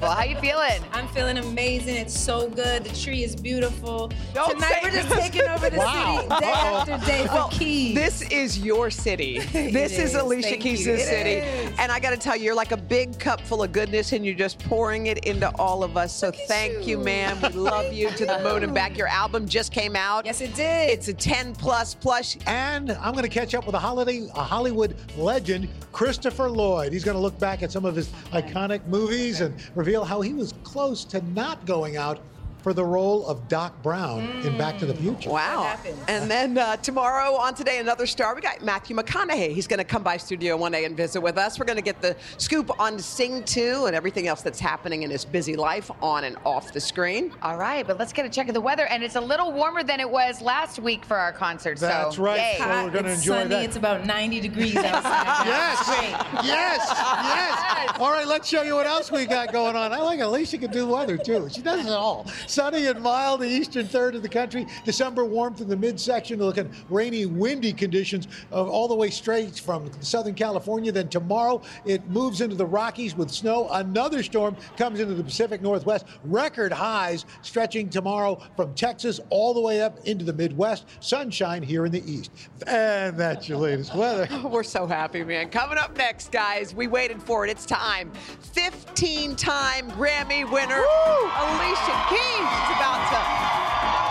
Well, 0.02 0.12
how 0.12 0.24
you 0.24 0.38
feeling? 0.38 0.82
I'm 0.94 1.08
feeling 1.10 1.38
amazing. 1.40 1.96
It's 1.96 2.18
so 2.18 2.50
good. 2.50 2.86
The 2.86 2.96
tree 2.98 3.22
is 3.24 3.36
beautiful. 3.36 4.10
Don't 4.34 4.52
Tonight 4.54 4.70
say 4.70 4.80
we're 4.84 4.92
just 4.92 5.10
this. 5.16 5.20
taking 5.30 5.48
over 5.50 5.70
the 5.70 5.78
Wow. 5.78 6.16
city 6.22 6.40
day 6.40 6.52
after 6.52 7.06
day 7.06 7.28
for 7.28 7.34
Well, 7.34 7.50
Keys. 7.50 7.96
This 7.96 8.22
is 8.32 8.60
your 8.60 8.90
city. 8.90 9.40
This 9.70 9.94
It 9.94 10.00
is 10.04 10.10
is. 10.12 10.16
Alicia 10.16 10.50
Thank 10.52 10.62
Keys' 10.62 10.86
you. 10.88 10.94
It 10.94 11.00
city. 11.02 11.32
is. 11.32 11.74
And 11.80 11.92
I 11.92 12.00
got 12.00 12.12
to 12.12 12.18
tell 12.18 12.36
you, 12.38 12.46
you're 12.46 12.56
like 12.56 12.72
a 12.72 12.78
big 12.78 13.20
cup 13.20 13.42
full 13.42 13.62
of 13.62 13.72
goodness 13.74 14.14
and 14.14 14.26
you're 14.26 14.36
just 14.36 14.58
pouring 14.60 15.08
it 15.08 15.26
into 15.26 15.50
all 15.60 15.84
of 15.84 15.98
us. 15.98 16.16
So 16.16 16.32
thank 16.32 16.88
you, 16.88 16.98
ma'am. 16.98 17.38
We 17.42 17.50
love 17.50 17.92
you 17.92 18.10
to 18.12 18.26
the 18.26 18.40
moon 18.40 18.64
and 18.64 18.74
back. 18.74 18.98
Your 18.98 19.08
album 19.08 19.48
just 19.48 19.74
came 19.74 19.96
out. 19.98 20.26
Yes, 20.26 20.40
it 20.40 20.56
did. 20.56 20.90
It's 20.92 21.10
a 21.10 21.14
10 21.14 21.56
plus 21.56 21.94
plus. 21.94 22.38
And 22.48 22.92
I'm 22.94 23.12
going 23.12 23.24
to 23.24 23.30
catch 23.30 23.54
up 23.54 23.66
with 23.66 23.76
a 23.76 23.80
holiday, 23.80 24.28
a 24.34 24.44
Hollywood 24.44 24.96
legend, 25.18 25.68
Christopher 25.92 26.50
Lloyd. 26.50 26.94
He's 26.94 27.04
going 27.04 27.16
to 27.16 27.22
look 27.22 27.38
back 27.38 27.64
at 27.64 27.72
some 27.72 27.84
of 27.84 27.96
his 27.96 28.08
iconic 28.32 28.86
movies 28.88 29.42
and 29.42 29.54
reveal 29.76 29.89
how 29.96 30.22
he 30.22 30.34
was 30.34 30.54
close 30.64 31.06
to 31.06 31.22
not 31.22 31.66
going 31.66 31.98
out 31.98 32.26
for 32.62 32.74
the 32.74 32.84
role 32.84 33.26
of 33.28 33.48
Doc 33.48 33.82
Brown 33.82 34.22
in 34.46 34.58
Back 34.58 34.78
to 34.80 34.86
the 34.86 34.94
Future. 34.94 35.30
Wow. 35.30 35.78
And 36.08 36.30
then 36.30 36.58
uh, 36.58 36.76
tomorrow 36.78 37.36
on 37.36 37.56
Today, 37.56 37.80
another 37.80 38.06
star, 38.06 38.36
we 38.36 38.42
got 38.42 38.64
Matthew 38.64 38.96
McConaughey. 38.96 39.52
He's 39.54 39.68
going 39.68 39.80
to 39.80 39.84
come 39.84 40.04
by 40.04 40.18
Studio 40.18 40.58
1A 40.58 40.86
and 40.86 40.96
visit 40.96 41.20
with 41.20 41.38
us. 41.38 41.60
We're 41.60 41.66
going 41.66 41.78
to 41.78 41.82
get 41.84 42.02
the 42.02 42.16
scoop 42.38 42.72
on 42.80 43.00
Sing 43.00 43.44
2 43.44 43.86
and 43.88 43.96
everything 43.96 44.28
else 44.28 44.42
that's 44.42 44.60
happening 44.60 45.04
in 45.04 45.10
his 45.10 45.26
busy 45.26 45.56
life 45.56 45.90
on 46.02 46.24
and 46.26 46.38
off 46.46 46.72
the 46.74 46.80
screen. 46.80 47.34
All 47.42 47.58
right, 47.58 47.86
but 47.86 47.98
let's 47.98 48.14
get 48.14 48.26
a 48.26 48.30
check 48.30 48.48
of 48.48 48.54
the 48.54 48.62
weather, 48.62 48.86
and 48.88 49.04
it's 49.04 49.16
a 49.16 49.22
little 49.22 49.52
warmer 49.52 49.84
than 49.84 50.00
it 50.00 50.10
was 50.10 50.42
last 50.42 50.80
week 50.80 51.04
for 51.06 51.18
our 51.18 51.32
concert. 51.34 51.80
That's 51.80 52.16
so, 52.16 52.24
right. 52.24 52.38
yay. 52.40 52.56
So 52.60 52.68
we're 52.68 52.92
going 52.92 53.06
to 53.06 53.12
it's 53.12 53.22
enjoy 53.22 53.34
sunny. 53.40 53.50
that. 53.50 53.64
It's 53.66 53.76
about 53.76 54.06
90 54.06 54.40
degrees 54.42 54.76
outside. 54.76 55.28
Yes, 55.50 55.86
Great. 55.86 56.46
yes, 56.46 56.88
yes. 56.90 57.98
All 58.00 58.12
right, 58.12 58.28
let's 58.28 58.48
show 58.48 58.62
you 58.62 58.76
what 58.76 58.86
else 58.86 59.12
we 59.12 59.26
got 59.26 59.52
going 59.52 59.76
on. 59.76 59.92
I 59.94 60.00
like 60.00 60.20
Alicia 60.20 60.58
can 60.58 60.72
do 60.72 60.88
weather 60.88 61.18
too. 61.18 61.50
She 61.52 61.62
does 61.62 61.86
it 61.86 61.92
all. 61.92 62.26
Sunny 62.50 62.88
and 62.88 63.02
mild, 63.02 63.42
the 63.42 63.48
eastern 63.48 63.88
third 63.88 64.16
of 64.16 64.22
the 64.24 64.30
country. 64.30 64.66
December 64.84 65.24
warmth 65.24 65.62
in 65.62 65.70
the 65.70 65.78
midsection. 65.78 66.40
Looking 66.40 66.72
rainy, 66.90 67.26
windy 67.26 67.74
conditions 67.74 68.28
uh, 68.52 68.66
all 68.66 68.88
the 68.88 68.96
way 68.96 69.10
straight 69.10 69.60
from 69.60 69.90
Southern 70.02 70.34
California. 70.34 70.92
Then 70.92 71.10
tomorrow 71.10 71.62
it 71.86 72.08
moves 72.10 72.42
into 72.42 72.56
the 72.56 72.66
Rockies 72.66 73.16
with 73.16 73.30
snow. 73.30 73.70
Another 73.70 74.24
storm 74.24 74.56
comes 74.78 75.00
into 75.00 75.14
the 75.14 75.24
Pacific 75.24 75.62
Northwest. 75.62 76.06
Record 76.24 76.72
highs 76.72 77.26
stretching 77.42 77.90
tomorrow 77.90 78.42
from 78.56 78.74
Texas 78.74 79.20
all 79.30 79.54
the 79.54 79.62
way 79.62 79.82
up 79.82 80.00
into 80.06 80.26
the 80.26 80.34
Midwest. 80.34 80.86
Sunshine 81.00 81.62
here 81.62 81.86
in 81.86 81.92
the 81.92 82.04
east. 82.12 82.32
And 82.66 83.18
that's 83.18 83.48
your 83.48 83.60
latest 83.60 83.94
weather. 83.96 84.28
We're 84.48 84.64
so 84.64 84.88
happy, 84.88 85.24
man. 85.24 85.50
Coming 85.50 85.78
up 85.78 85.96
next, 85.98 86.32
guys, 86.32 86.74
we 86.74 86.88
waited 86.88 87.22
for 87.22 87.46
it. 87.46 87.52
It's 87.52 87.66
time. 87.66 88.12
15 88.54 89.36
time 89.36 89.92
Grammy 89.92 90.50
winner, 90.50 90.84
Alicia 90.84 92.06
Keys, 92.10 92.39
is 92.40 92.72
about 92.76 93.04
to 93.12 93.20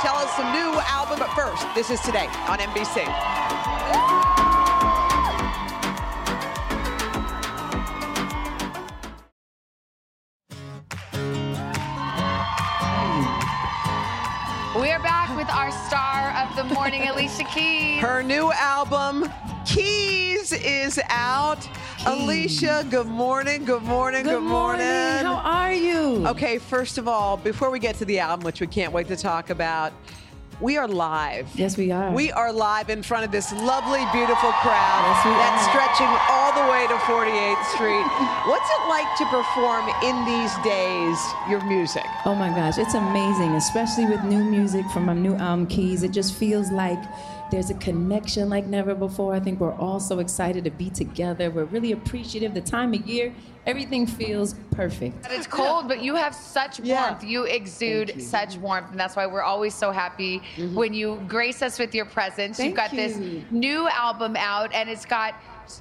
tell 0.06 0.16
us 0.16 0.30
some 0.36 0.52
new 0.52 0.78
album. 0.80 1.18
But 1.18 1.30
first, 1.34 1.66
this 1.74 1.90
is 1.90 2.00
today 2.00 2.26
on 2.48 2.58
NBC. 2.58 3.06
We 14.80 14.90
are 14.90 15.00
back 15.00 15.34
with 15.36 15.48
our 15.48 15.72
star 15.72 16.30
of 16.36 16.54
the 16.54 16.64
morning, 16.74 17.02
Alicia 17.08 17.44
Keys. 17.44 18.00
Her 18.00 18.22
new 18.22 18.52
album, 18.52 19.28
Keys, 19.66 20.52
is 20.52 21.00
out. 21.08 21.68
Alicia, 22.08 22.86
good 22.88 23.06
morning, 23.06 23.66
good 23.66 23.82
morning, 23.82 24.22
good, 24.22 24.40
Good 24.40 24.42
morning. 24.42 24.86
How 24.86 25.42
are 25.44 25.74
you? 25.74 26.26
Okay, 26.28 26.56
first 26.56 26.96
of 26.96 27.06
all, 27.06 27.36
before 27.36 27.70
we 27.70 27.78
get 27.78 27.96
to 27.96 28.06
the 28.06 28.18
album, 28.18 28.46
which 28.46 28.62
we 28.62 28.66
can't 28.66 28.94
wait 28.94 29.08
to 29.08 29.16
talk 29.16 29.50
about, 29.50 29.92
we 30.58 30.78
are 30.78 30.88
live. 30.88 31.46
Yes, 31.54 31.76
we 31.76 31.92
are. 31.92 32.10
We 32.10 32.32
are 32.32 32.50
live 32.50 32.88
in 32.88 33.02
front 33.02 33.26
of 33.26 33.30
this 33.30 33.52
lovely, 33.52 34.00
beautiful 34.10 34.52
crowd 34.52 35.04
Yes, 35.04 35.22
that's 35.22 35.66
are. 35.66 35.70
stretching 35.70 36.08
all 36.30 36.52
the 36.56 36.72
way 36.72 36.86
to 36.86 36.94
48th 37.04 37.64
Street. 37.74 38.02
What's 38.48 38.70
it 38.70 38.88
like 38.88 39.14
to 39.18 39.26
perform 39.26 39.90
in 40.02 40.24
these 40.24 40.56
days 40.64 41.18
your 41.50 41.62
music? 41.66 42.06
Oh 42.24 42.34
my 42.34 42.48
gosh, 42.48 42.78
it's 42.78 42.94
amazing, 42.94 43.52
especially 43.52 44.06
with 44.06 44.24
new 44.24 44.42
music 44.42 44.86
from 44.94 45.04
my 45.04 45.12
new 45.12 45.34
album 45.34 45.66
Keys. 45.66 46.02
It 46.02 46.12
just 46.12 46.34
feels 46.34 46.70
like 46.70 46.98
there's 47.50 47.70
a 47.70 47.74
connection 47.74 48.48
like 48.48 48.66
never 48.66 48.94
before. 48.94 49.34
I 49.34 49.40
think 49.40 49.60
we're 49.60 49.74
all 49.74 50.00
so 50.00 50.18
excited 50.18 50.64
to 50.64 50.70
be 50.70 50.90
together. 50.90 51.50
We're 51.50 51.64
really 51.64 51.92
appreciative. 51.92 52.54
The 52.54 52.60
time 52.60 52.94
of 52.94 53.06
year, 53.06 53.34
everything 53.66 54.06
feels 54.06 54.54
perfect. 54.70 55.26
It's 55.30 55.46
cold, 55.46 55.88
but 55.88 56.02
you 56.02 56.14
have 56.16 56.34
such 56.34 56.80
warmth. 56.80 57.24
You 57.24 57.44
exude 57.44 58.20
such 58.22 58.56
warmth, 58.56 58.90
and 58.90 59.00
that's 59.00 59.16
why 59.16 59.26
we're 59.26 59.42
always 59.42 59.74
so 59.74 59.90
happy 59.90 60.42
when 60.74 60.92
you 60.94 61.22
grace 61.28 61.62
us 61.62 61.78
with 61.78 61.94
your 61.94 62.04
presence. 62.06 62.58
You've 62.58 62.74
Thank 62.74 62.76
got 62.76 62.90
this 62.90 63.16
new 63.50 63.88
album 63.88 64.36
out, 64.36 64.72
and 64.74 64.88
it's 64.88 65.06
got 65.06 65.34
s- 65.34 65.40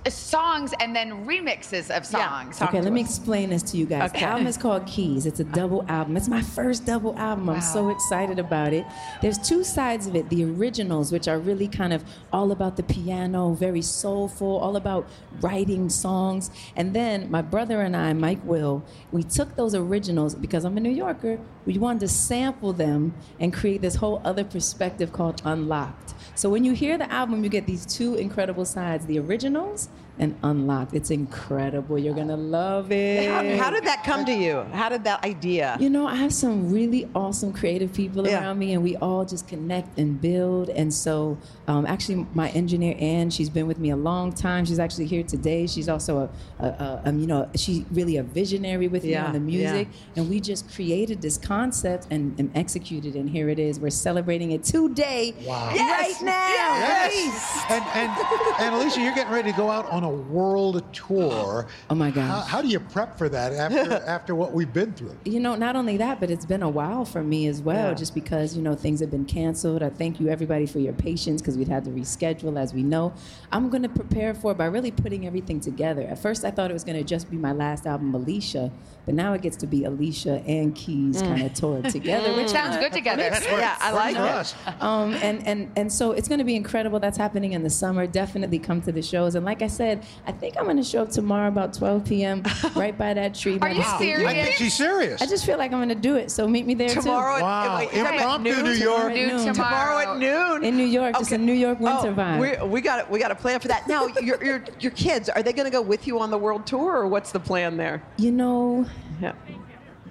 songs 0.09 0.73
and 0.79 0.95
then 0.95 1.25
remixes 1.25 1.95
of 1.95 2.05
songs. 2.05 2.61
Okay, 2.61 2.81
let 2.81 2.93
me 2.93 3.01
explain 3.01 3.49
this 3.49 3.63
to 3.63 3.77
you 3.77 3.85
guys. 3.85 4.09
Okay. 4.11 4.21
The 4.21 4.25
album 4.25 4.47
is 4.47 4.57
called 4.57 4.85
Keys. 4.85 5.25
It's 5.25 5.39
a 5.39 5.43
uh-huh. 5.43 5.55
double 5.55 5.85
album. 5.87 6.17
It's 6.17 6.27
my 6.27 6.41
first 6.41 6.85
double 6.85 7.17
album. 7.17 7.49
I'm 7.49 7.61
so 7.61 7.89
excited 7.89 8.39
about 8.39 8.73
it. 8.73 8.85
There's 9.21 9.37
two 9.37 9.63
sides 9.63 10.07
of 10.07 10.15
it 10.15 10.29
the 10.29 10.43
originals, 10.45 11.11
which 11.11 11.27
are 11.27 11.39
really 11.39 11.67
kind 11.67 11.93
of 11.93 12.03
all 12.31 12.51
about 12.51 12.75
the 12.77 12.83
piano, 12.83 13.53
very 13.53 13.81
soulful, 13.81 14.57
all 14.57 14.75
about 14.75 15.07
writing 15.41 15.89
songs. 15.89 16.51
And 16.75 16.93
then 16.93 17.29
my 17.29 17.41
brother 17.41 17.81
and 17.81 17.95
I, 17.95 18.13
Mike 18.13 18.43
Will, 18.43 18.83
we 19.11 19.23
took 19.23 19.55
those 19.55 19.73
originals 19.75 20.35
because 20.35 20.65
I'm 20.65 20.77
a 20.77 20.79
New 20.79 20.91
Yorker. 20.91 21.39
We 21.65 21.77
wanted 21.77 22.01
to 22.01 22.07
sample 22.07 22.73
them 22.73 23.13
and 23.39 23.53
create 23.53 23.81
this 23.81 23.95
whole 23.95 24.21
other 24.23 24.43
perspective 24.43 25.11
called 25.11 25.41
Unlocked. 25.43 26.13
So 26.37 26.51
when 26.51 26.63
you 26.63 26.73
hear 26.73 26.99
the 26.99 27.11
album, 27.11 27.43
you 27.43 27.49
get 27.49 27.65
these 27.65 27.83
two 27.83 28.13
incredible 28.13 28.63
sides 28.63 29.07
the 29.07 29.17
originals 29.17 29.89
and 30.19 30.35
Unlocked. 30.43 30.93
It's 30.93 31.11
incredible. 31.11 31.97
You're 31.97 32.13
going 32.13 32.27
to 32.29 32.35
love 32.37 32.91
it. 32.91 33.29
How, 33.29 33.63
how 33.65 33.69
did 33.71 33.85
that 33.85 34.03
come 34.03 34.25
to 34.25 34.33
you? 34.33 34.61
How 34.73 34.89
did 34.89 35.03
that 35.05 35.23
idea? 35.23 35.77
You 35.79 35.89
know, 35.89 36.07
I 36.07 36.15
have 36.15 36.33
some 36.33 36.71
really 36.71 37.07
awesome 37.15 37.53
creative 37.53 37.93
people 37.93 38.25
Yeah. 38.27 38.39
around 38.41 38.59
me, 38.59 38.73
and 38.73 38.83
we 38.83 38.95
all 38.97 39.25
just 39.25 39.47
connect 39.47 39.97
and 39.97 40.19
build. 40.21 40.69
And 40.69 40.93
so, 40.93 41.37
um, 41.67 41.85
actually, 41.85 42.25
my 42.33 42.49
engineer 42.49 42.95
Ann, 42.99 43.29
she's 43.29 43.49
been 43.49 43.67
with 43.67 43.79
me 43.79 43.89
a 43.91 43.95
long 43.95 44.31
time. 44.33 44.65
She's 44.65 44.79
actually 44.79 45.05
here 45.05 45.23
today. 45.23 45.67
She's 45.67 45.89
also 45.89 46.29
a, 46.59 46.63
a, 46.63 46.67
a 46.67 47.01
um, 47.05 47.19
you 47.19 47.27
know, 47.27 47.49
she's 47.55 47.83
really 47.91 48.17
a 48.17 48.23
visionary 48.23 48.87
with 48.87 49.03
me 49.03 49.15
on 49.15 49.33
the 49.33 49.39
yeah. 49.39 49.71
music. 49.71 49.87
And 50.15 50.29
we 50.29 50.39
just 50.39 50.71
created 50.73 51.21
this 51.21 51.37
concept 51.37 52.07
and, 52.11 52.37
and 52.39 52.51
executed, 52.55 53.15
and 53.15 53.29
here 53.29 53.49
it 53.49 53.59
is. 53.59 53.79
We're 53.79 53.89
celebrating 53.89 54.51
it 54.51 54.63
today, 54.63 55.33
Wow. 55.45 55.69
right 55.75 56.15
now. 56.21 56.33
Yes. 56.33 57.65
And, 57.69 57.83
and, 57.93 58.11
and 58.59 58.75
Alicia, 58.75 59.01
you're 59.01 59.13
getting 59.15 59.33
ready 59.33 59.51
to 59.51 59.57
go 59.57 59.69
out 59.69 59.85
on 59.89 60.03
a 60.03 60.06
world 60.09 60.83
tour. 60.93 61.67
Oh 61.89 61.95
my 61.95 62.11
gosh. 62.11 62.27
How, 62.29 62.39
how 62.41 62.61
do 62.61 62.67
you 62.67 62.79
prep 62.79 63.17
for 63.17 63.29
that 63.29 63.53
after 63.53 63.93
after 64.07 64.35
what 64.35 64.53
we've 64.53 64.71
been 64.71 64.93
through? 64.93 65.17
You 65.25 65.39
know, 65.39 65.55
not 65.55 65.75
only 65.75 65.97
that, 65.97 66.19
but 66.19 66.29
it's 66.29 66.45
been 66.45 66.63
a 66.63 66.69
while 66.69 67.05
for 67.05 67.23
me 67.23 67.47
as 67.47 67.61
well, 67.61 67.89
Yeah. 67.89 67.93
just 67.93 68.13
because, 68.13 68.55
you 68.55 68.61
know, 68.61 68.75
things 68.75 68.99
have 68.99 69.11
been 69.11 69.25
canceled. 69.25 69.83
I 69.83 69.89
thank 69.89 70.19
you, 70.19 70.29
everybody, 70.29 70.65
for 70.65 70.79
your 70.79 70.93
patience 70.93 71.41
because 71.41 71.57
we'd 71.57 71.67
had 71.67 71.83
to 71.85 71.91
reschedule, 71.91 72.59
as 72.59 72.73
we 72.73 72.83
know. 72.83 73.13
I'm 73.51 73.69
going 73.69 73.83
to 73.83 73.89
prepare 73.89 74.33
for 74.33 74.51
it 74.51 74.57
by 74.57 74.65
really 74.65 74.91
putting 74.91 75.25
everything 75.27 75.59
together. 75.59 76.01
At 76.01 76.19
first, 76.19 76.43
I 76.45 76.51
thought 76.51 76.69
it 76.69 76.73
was 76.73 76.83
going 76.83 76.97
to 76.97 77.03
just 77.03 77.29
be 77.31 77.37
my 77.37 77.51
last 77.51 77.85
album, 77.85 78.13
Alicia, 78.13 78.71
but 79.05 79.15
now 79.15 79.33
it 79.33 79.41
gets 79.41 79.55
to 79.57 79.67
be 79.67 79.85
Alicia 79.85 80.41
and 80.45 80.75
Keys 80.75 81.21
Mm. 81.21 81.27
kind 81.27 81.43
of 81.43 81.53
toured 81.53 81.89
together, 81.89 82.33
which 82.35 82.49
Sounds 82.49 82.77
good 82.77 82.91
together. 82.93 83.21
Yeah, 83.23 83.75
I 83.79 83.91
like 83.91 84.15
it. 84.15 84.81
um, 84.81 85.13
and, 85.15 85.45
and, 85.47 85.71
and 85.75 85.91
so 85.91 86.11
it's 86.11 86.27
going 86.27 86.39
to 86.39 86.43
be 86.45 86.55
incredible. 86.55 86.99
That's 86.99 87.17
happening 87.17 87.53
in 87.53 87.63
the 87.63 87.69
summer. 87.69 88.05
Definitely 88.07 88.59
come 88.59 88.81
to 88.81 88.91
the 88.91 89.01
shows. 89.01 89.35
And 89.35 89.45
like 89.45 89.61
I 89.61 89.67
said, 89.67 89.96
I 90.25 90.31
think 90.31 90.57
I'm 90.57 90.65
going 90.65 90.77
to 90.77 90.83
show 90.83 91.01
up 91.03 91.09
tomorrow 91.09 91.47
about 91.47 91.73
12 91.73 92.05
p.m. 92.05 92.43
right 92.75 92.97
by 92.97 93.13
that 93.13 93.35
tree. 93.35 93.57
by 93.57 93.67
Are 93.69 93.73
the 93.73 93.79
you 93.79 93.83
stage. 93.85 93.99
serious? 93.99 94.29
I 94.29 94.33
think 94.43 94.55
she's 94.55 94.73
serious. 94.73 95.21
I 95.21 95.25
just 95.25 95.45
feel 95.45 95.57
like 95.57 95.71
I'm 95.71 95.79
going 95.79 95.89
to 95.89 95.95
do 95.95 96.15
it. 96.15 96.31
So 96.31 96.47
meet 96.47 96.65
me 96.65 96.73
there 96.73 96.89
Tomorrow 96.89 97.37
too. 97.39 97.43
at- 97.43 97.47
Wow. 97.47 97.77
wait, 97.77 97.89
is 97.89 98.03
that 98.03 98.13
at 98.13 98.13
Impromptu 98.15 98.51
noon? 98.53 98.63
New 98.63 98.71
York. 98.71 99.13
Noon 99.13 99.53
Tomorrow 99.53 99.97
at 99.99 100.17
noon? 100.17 100.63
In 100.63 100.75
New 100.77 100.85
York, 100.85 101.15
just 101.17 101.31
a 101.31 101.37
New 101.37 101.53
York 101.53 101.77
oh, 101.81 101.83
winter 101.85 102.09
oh, 102.09 102.23
vibe. 102.23 102.61
We, 102.61 102.67
we 102.67 102.81
got 102.81 103.09
we 103.09 103.19
got 103.19 103.31
a 103.31 103.35
plan 103.35 103.59
for 103.59 103.67
that. 103.69 103.87
Now, 103.87 104.07
your, 104.21 104.43
your 104.43 104.63
your 104.79 104.91
kids 104.91 105.29
are 105.29 105.43
they 105.43 105.53
going 105.53 105.65
to 105.65 105.71
go 105.71 105.81
with 105.81 106.07
you 106.07 106.19
on 106.19 106.31
the 106.31 106.37
world 106.37 106.65
tour, 106.67 106.97
or 106.97 107.07
what's 107.07 107.31
the 107.31 107.39
plan 107.39 107.77
there? 107.77 108.03
You 108.17 108.31
know, 108.31 108.85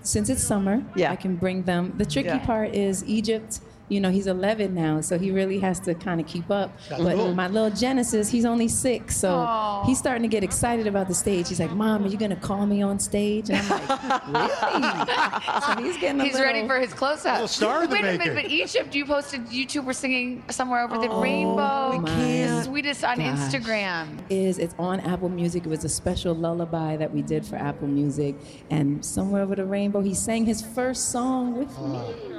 since 0.03 0.29
it's 0.29 0.43
summer, 0.43 0.85
Yeah. 0.95 1.11
I 1.11 1.17
can 1.17 1.37
bring 1.37 1.63
them. 1.65 1.93
The 1.97 2.07
tricky 2.07 2.29
Yeah. 2.29 2.47
part 2.47 2.75
is 2.75 3.05
Egypt. 3.05 3.61
You 3.89 4.01
know, 4.01 4.11
he's 4.11 4.27
11 4.27 4.75
now, 4.75 5.01
so 5.01 5.17
he 5.17 5.31
really 5.31 5.61
has 5.61 5.79
to 5.81 5.95
kind 5.95 6.21
of 6.21 6.27
keep 6.27 6.51
up. 6.51 6.77
That's 6.89 7.01
but 7.03 7.15
cool. 7.15 7.35
my 7.35 7.47
little 7.47 7.71
Genesis, 7.71 8.29
he's 8.29 8.45
only 8.45 8.67
six, 8.67 9.17
so 9.17 9.31
Aw. 9.31 9.85
he's 9.85 9.97
starting 9.99 10.23
to 10.23 10.29
get 10.29 10.43
excited 10.43 10.89
about 10.89 11.07
the 11.07 11.15
stage. 11.15 11.49
He's 11.49 11.61
like, 11.61 11.71
"Mom, 11.71 12.05
are 12.05 12.09
you 12.09 12.17
gonna 12.19 12.35
call 12.35 12.67
me 12.67 12.83
on 12.83 12.99
stage?" 12.99 13.49
And 13.49 13.59
I'm 13.59 13.69
like, 13.69 14.27
"Really?" 14.27 15.63
so 15.63 15.83
he's 15.83 15.97
getting 15.99 16.21
a 16.21 16.25
He's 16.25 16.33
little, 16.35 16.47
ready 16.53 16.67
for 16.67 16.81
his 16.81 16.93
close-up. 16.93 17.49
Star 17.49 17.85
in 17.85 17.91
the 17.91 17.95
Wait 17.95 18.01
a 18.01 18.03
making. 18.19 18.19
minute, 18.35 18.43
but 18.43 18.51
Egypt, 18.51 18.95
you 18.95 19.05
posted 19.07 19.53
you 19.53 19.65
two 19.67 19.83
were 19.83 19.93
singing 19.93 20.43
somewhere 20.51 20.83
over 20.83 20.99
the 20.99 21.09
Oh, 21.09 21.21
rainbow. 21.23 22.03
The 22.05 22.63
sweetest 22.65 23.05
on 23.05 23.19
gosh. 23.19 23.39
Instagram. 23.39 24.19
is 24.31 24.59
it's 24.59 24.75
on 24.81 24.99
Apple 25.01 25.29
Music. 25.29 25.65
It 25.65 25.69
was 25.69 25.85
a 25.85 25.89
special 25.89 26.35
lullaby 26.35 26.97
that 26.97 27.13
we 27.15 27.23
did 27.23 27.47
for 27.47 27.55
Apple 27.57 27.87
Music, 27.89 28.35
and 28.71 29.05
somewhere 29.05 29.43
over 29.43 29.55
the 29.55 29.65
rainbow, 29.65 30.01
he 30.01 30.13
sang 30.15 30.45
his 30.45 30.61
first 30.61 31.11
song 31.11 31.57
with 31.57 31.71
uh, 31.79 31.83
me. 31.83 32.36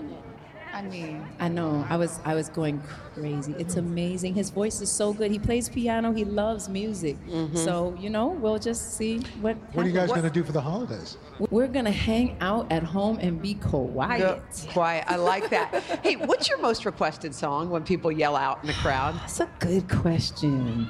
I 0.78 0.84
mean, 0.84 1.26
I 1.40 1.48
know. 1.48 1.84
I 1.90 1.98
was 1.98 2.20
I 2.24 2.36
was 2.36 2.50
going 2.50 2.80
crazy. 3.16 3.56
It's 3.58 3.78
amazing. 3.78 4.36
His 4.36 4.52
voice 4.52 4.80
is 4.80 4.92
so 4.92 5.12
good. 5.12 5.32
He 5.32 5.40
plays 5.40 5.70
piano. 5.70 6.12
He 6.12 6.24
loves 6.24 6.70
music. 6.70 7.18
Mm-hmm. 7.26 7.58
So 7.58 7.98
you 8.00 8.12
know, 8.12 8.28
we'll 8.28 8.60
just 8.60 8.96
see 8.96 9.22
what. 9.42 9.58
What 9.74 9.86
are 9.86 9.90
you 9.90 9.94
guys 9.96 10.10
happens. 10.10 10.22
going 10.22 10.34
to 10.34 10.40
do 10.40 10.44
for 10.44 10.52
the 10.52 10.62
holidays? 10.62 11.18
We're 11.50 11.68
gonna 11.68 11.90
hang 11.90 12.38
out 12.42 12.72
at 12.72 12.84
home 12.84 13.18
and 13.20 13.42
be 13.42 13.56
quiet. 13.56 14.20
Go- 14.20 14.72
quiet. 14.72 15.06
I 15.08 15.16
like 15.16 15.50
that. 15.50 15.74
hey, 16.04 16.16
what's 16.16 16.48
your 16.48 16.60
most 16.60 16.86
requested 16.86 17.34
song 17.34 17.72
when 17.72 17.84
people 17.84 18.12
yell 18.12 18.36
out 18.36 18.60
in 18.62 18.68
the 18.68 18.74
crowd? 18.74 19.16
That's 19.16 19.40
a 19.40 19.50
good 19.58 19.90
question. 19.90 20.88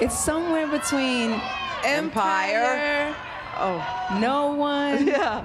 It's 0.00 0.16
somewhere 0.16 0.68
between 0.68 1.32
Empire. 1.82 2.62
Empire, 2.62 3.16
oh, 3.56 4.18
No 4.20 4.52
One, 4.54 5.04
Yeah. 5.08 5.44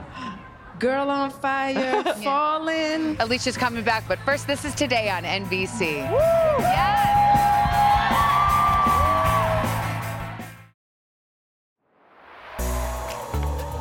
Girl 0.84 1.10
on 1.10 1.32
Fire, 1.32 2.04
Falling. 2.26 3.16
Alicia's 3.22 3.56
coming 3.56 3.86
back, 3.86 4.04
but 4.06 4.20
first, 4.26 4.48
this 4.48 4.66
is 4.66 4.76
today 4.76 5.10
on 5.10 5.24
NBC. 5.24 6.10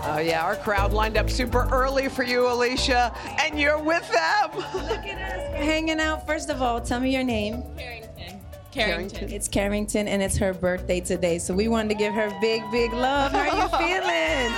Oh 0.05 0.19
yeah, 0.25 0.45
our 0.45 0.55
crowd 0.55 0.93
lined 0.93 1.17
up 1.17 1.29
super 1.29 1.69
early 1.73 2.09
for 2.09 2.23
you, 2.23 2.47
Alicia, 2.47 3.13
and 3.41 3.59
you're 3.59 3.83
with 3.83 4.09
them. 4.13 4.51
Look 4.55 5.05
at 5.05 5.41
us 5.41 5.57
hanging 5.57 5.99
out. 5.99 6.25
First 6.25 6.51
of 6.51 6.63
all, 6.63 6.81
tell 6.81 7.01
me 7.01 7.13
your 7.13 7.25
name. 7.25 7.65
Carrington. 7.77 8.41
Carrington. 8.71 9.33
It's 9.33 9.49
Carrington, 9.49 10.07
and 10.07 10.23
it's 10.23 10.37
her 10.37 10.55
birthday 10.55 11.01
today, 11.01 11.41
so 11.41 11.53
we 11.53 11.67
wanted 11.67 11.89
to 11.89 11.95
give 11.97 12.15
her 12.15 12.33
big, 12.41 12.63
big 12.71 12.93
love. 12.93 13.33
How 13.33 13.41
are 13.41 13.47
you 13.47 13.69
feeling? 13.77 14.53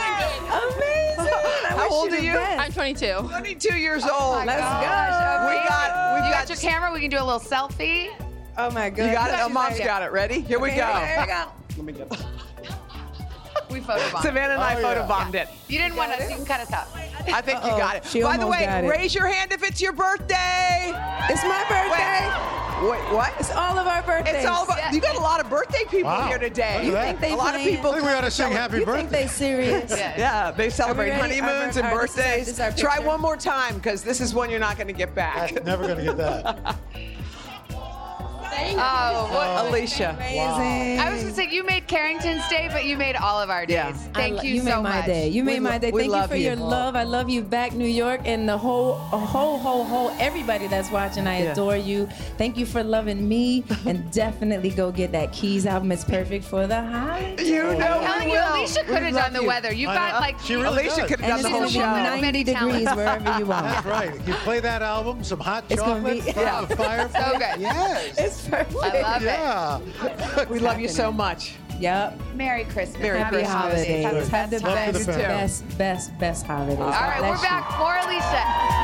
Amazing. 0.51 0.95
I 1.85 1.89
How 1.89 1.95
old 1.95 2.13
are 2.13 2.19
you? 2.19 2.33
best. 2.33 2.61
I'm 2.61 2.73
22. 2.73 3.29
22 3.29 3.77
years 3.79 4.03
oh 4.07 4.37
old. 4.37 4.47
Let's 4.47 4.61
Gosh, 4.61 4.83
go. 4.83 5.49
We 5.51 5.69
got, 5.69 6.15
we've 6.15 6.25
You 6.25 6.31
got, 6.33 6.41
got 6.41 6.49
your 6.49 6.59
camera. 6.59 6.93
We 6.93 7.01
can 7.01 7.11
do 7.11 7.19
a 7.19 7.25
little 7.25 7.41
selfie. 7.41 8.09
Oh 8.57 8.71
my 8.71 8.87
You 8.87 8.91
goodness. 8.93 9.15
got 9.15 9.31
it. 9.31 9.37
Oh, 9.41 9.47
She's 9.47 9.55
mom's 9.55 9.79
like- 9.79 9.85
got 9.87 10.03
it. 10.03 10.13
Ready? 10.13 10.41
Here 10.41 10.59
we 10.59 10.69
Okay, 10.71 10.79
go. 10.79 10.87
Here 10.87 11.21
we 11.21 11.27
go. 11.27 11.45
Let 11.77 11.85
me 11.85 11.93
go. 11.93 12.09
We 13.71 13.81
photobombed. 13.81 14.23
Savannah 14.23 14.55
and 14.55 14.63
I 14.63 14.77
Oh, 14.77 14.79
yeah. 14.81 15.07
photobombed 15.09 15.35
it. 15.35 15.49
You 15.69 15.79
didn't 15.79 15.97
want 15.97 16.13
us. 16.13 16.31
You 16.31 16.37
can 16.37 16.45
cut 16.47 16.61
us 16.61 16.71
out. 16.73 16.87
I 16.95 17.41
think 17.41 17.59
you 17.65 17.71
Uh-oh. 17.71 17.79
got 17.79 17.97
it. 17.97 18.05
She 18.05 18.23
By 18.23 18.37
the 18.37 18.45
almost 18.45 18.61
way, 18.61 18.67
got 18.67 18.85
it. 18.85 18.89
raise 18.89 19.15
your 19.15 19.27
hand 19.27 19.53
if 19.53 19.65
it's 19.65 19.81
your 19.81 19.93
birthday. 19.93 20.93
It's 21.29 21.43
my 21.43 21.65
birthday. 21.69 22.64
Wait, 22.91 23.01
what? 23.13 23.33
It's 23.39 23.51
all 23.51 23.79
of 23.79 23.87
our 23.87 24.03
birthdays. 24.03 24.35
It's 24.37 24.47
all 24.47 24.65
about. 24.65 24.93
You 24.93 25.01
got 25.01 25.17
a 25.17 25.21
lot 25.21 25.41
of 25.41 25.49
birthday 25.49 25.85
people 25.89 26.11
Wow. 26.11 26.27
here 26.29 26.39
today. 26.39 26.85
You 26.85 26.93
think 26.93 27.21
they 27.21 27.33
a 27.33 27.37
lot 27.37 27.55
of 27.55 27.61
people. 27.63 27.91
I 27.91 27.95
think 27.95 28.07
we 28.07 28.13
ought 28.13 28.21
to 28.23 28.31
sing 28.31 28.49
cele- 28.49 28.57
happy 28.59 28.79
you 28.81 28.85
birthday. 28.87 29.01
think 29.01 29.11
they 29.11 29.27
serious? 29.27 29.91
Yeah. 29.97 30.15
Yeah, 30.19 30.51
they 30.51 30.69
celebrate 30.71 31.11
honeymoons 31.11 31.77
Our- 31.77 31.85
and 31.85 31.93
our- 31.93 32.03
this 32.03 32.15
birthdays. 32.17 32.47
this 32.47 32.55
is 32.55 32.61
our 32.61 32.73
Try 32.73 32.99
one 32.99 33.21
more 33.21 33.37
time 33.37 33.77
because 33.77 34.03
this 34.03 34.21
is 34.21 34.35
one 34.35 34.51
you're 34.51 34.61
not 34.61 34.77
going 34.77 34.87
to 34.89 34.93
get 34.93 35.15
back. 35.15 35.65
Never 35.65 35.85
going 35.87 35.99
to 35.99 36.05
get 36.05 36.17
that. 36.19 36.77
Thank 38.65 38.79
Oh, 38.81 39.29
you. 39.29 39.35
what 39.35 39.67
Alicia. 39.67 40.15
Amazing. 40.17 40.99
I 41.01 41.13
was 41.13 41.23
gonna 41.23 41.35
say 41.35 41.49
you 41.51 41.65
made 41.65 41.87
Carrington's 41.87 42.47
day, 42.49 42.69
but 42.73 42.85
you 42.87 42.97
made 42.97 43.15
all 43.17 43.41
of 43.41 43.51
our 43.51 43.67
days. 43.67 43.79
I 43.79 43.93
Thank 44.15 44.37
lo- 44.37 44.43
you, 44.43 44.55
you 44.55 44.61
so 44.61 44.65
made 44.77 44.83
my 44.83 44.97
much. 44.97 45.07
day. 45.07 45.29
You 45.29 45.45
made 45.45 45.61
my 45.61 45.79
day. 45.79 45.91
Thank 45.91 46.13
you 46.13 46.27
for 46.27 46.37
your 46.37 46.57
love. 46.57 46.97
I 46.97 47.03
love 47.03 47.29
you 47.29 47.43
back, 47.43 47.73
New 47.75 47.87
York, 47.87 48.23
and 48.25 48.49
the 48.49 48.57
whole, 48.57 48.95
whole, 48.95 49.59
whole, 49.59 49.85
whole, 49.85 50.11
everybody 50.19 50.67
that's 50.67 50.91
watching. 50.91 51.27
I 51.27 51.43
Yeah. 51.43 51.53
adore 51.53 51.77
you. 51.77 52.07
Thank 52.39 52.57
you 52.57 52.65
for 52.67 52.83
loving 52.83 53.29
me, 53.29 53.65
and 53.87 54.11
definitely 54.25 54.71
go 54.71 54.91
get 54.91 55.13
that 55.13 55.33
Keys 55.33 55.67
album. 55.67 55.93
It's 55.93 56.05
perfect 56.05 56.45
for 56.45 56.67
the 56.67 56.81
holidays. 56.83 57.49
You 57.49 57.63
I'm 57.69 57.79
telling 57.79 58.29
you, 58.31 58.35
Alicia 58.37 58.44
could 58.87 59.03
have 59.03 59.15
done 59.15 59.33
the 59.33 59.43
weather. 59.43 59.73
You've 59.73 59.91
I 59.91 59.95
got 59.95 60.15
know. 60.15 60.21
like 60.21 60.39
She 60.41 60.55
really 60.57 60.67
Alicia 60.87 61.07
could 61.07 61.21
have 61.21 61.43
done 61.43 61.43
the 61.43 61.59
whole 61.59 61.69
show. 61.69 61.81
woman 61.81 62.07
of 62.07 62.21
many 62.21 62.45
90 62.45 62.45
degrees 62.45 62.89
wherever 62.97 63.39
you 63.39 63.47
want. 63.47 63.67
That's 63.67 63.87
right. 63.87 64.15
You 64.27 64.35
play 64.35 64.61
that 64.61 64.83
album, 64.83 65.23
some 65.25 65.41
hot 65.41 65.65
It's 65.69 65.81
chocolate, 65.83 66.25
be- 66.25 66.33
from 66.33 66.43
Yeah. 66.43 66.65
the 66.65 66.77
fireplace. 66.77 67.25
So 67.25 67.33
good. 67.39 67.61
Yes. 67.61 68.19
It's 68.19 68.49
perfect. 68.49 68.75
I 68.83 69.01
love 69.03 69.23
it. 69.23 69.27
yeah. 69.27 70.45
We 70.49 70.59
love 70.59 70.79
you 70.81 70.89
so 70.89 71.11
much. 71.13 71.55
Yep. 71.81 72.21
Merry 72.35 72.65
Christmas. 72.65 73.01
Merry 73.03 73.19
Happy 73.19 73.37
Christmas. 73.37 73.53
holidays. 73.53 74.05
Have 74.05 74.15
the 74.15 74.37
Have 74.37 74.51
the 74.51 74.61
Love 74.61 74.87
for 74.97 75.13
the 75.13 75.19
best, 75.19 75.63
best, 75.67 75.79
best, 75.79 76.19
best 76.19 76.47
holidays. 76.47 76.79
All 76.79 76.87
right, 76.91 77.21
we're 77.21 77.37
back. 77.43 77.79
More 77.79 77.97
Alicia. 77.97 78.84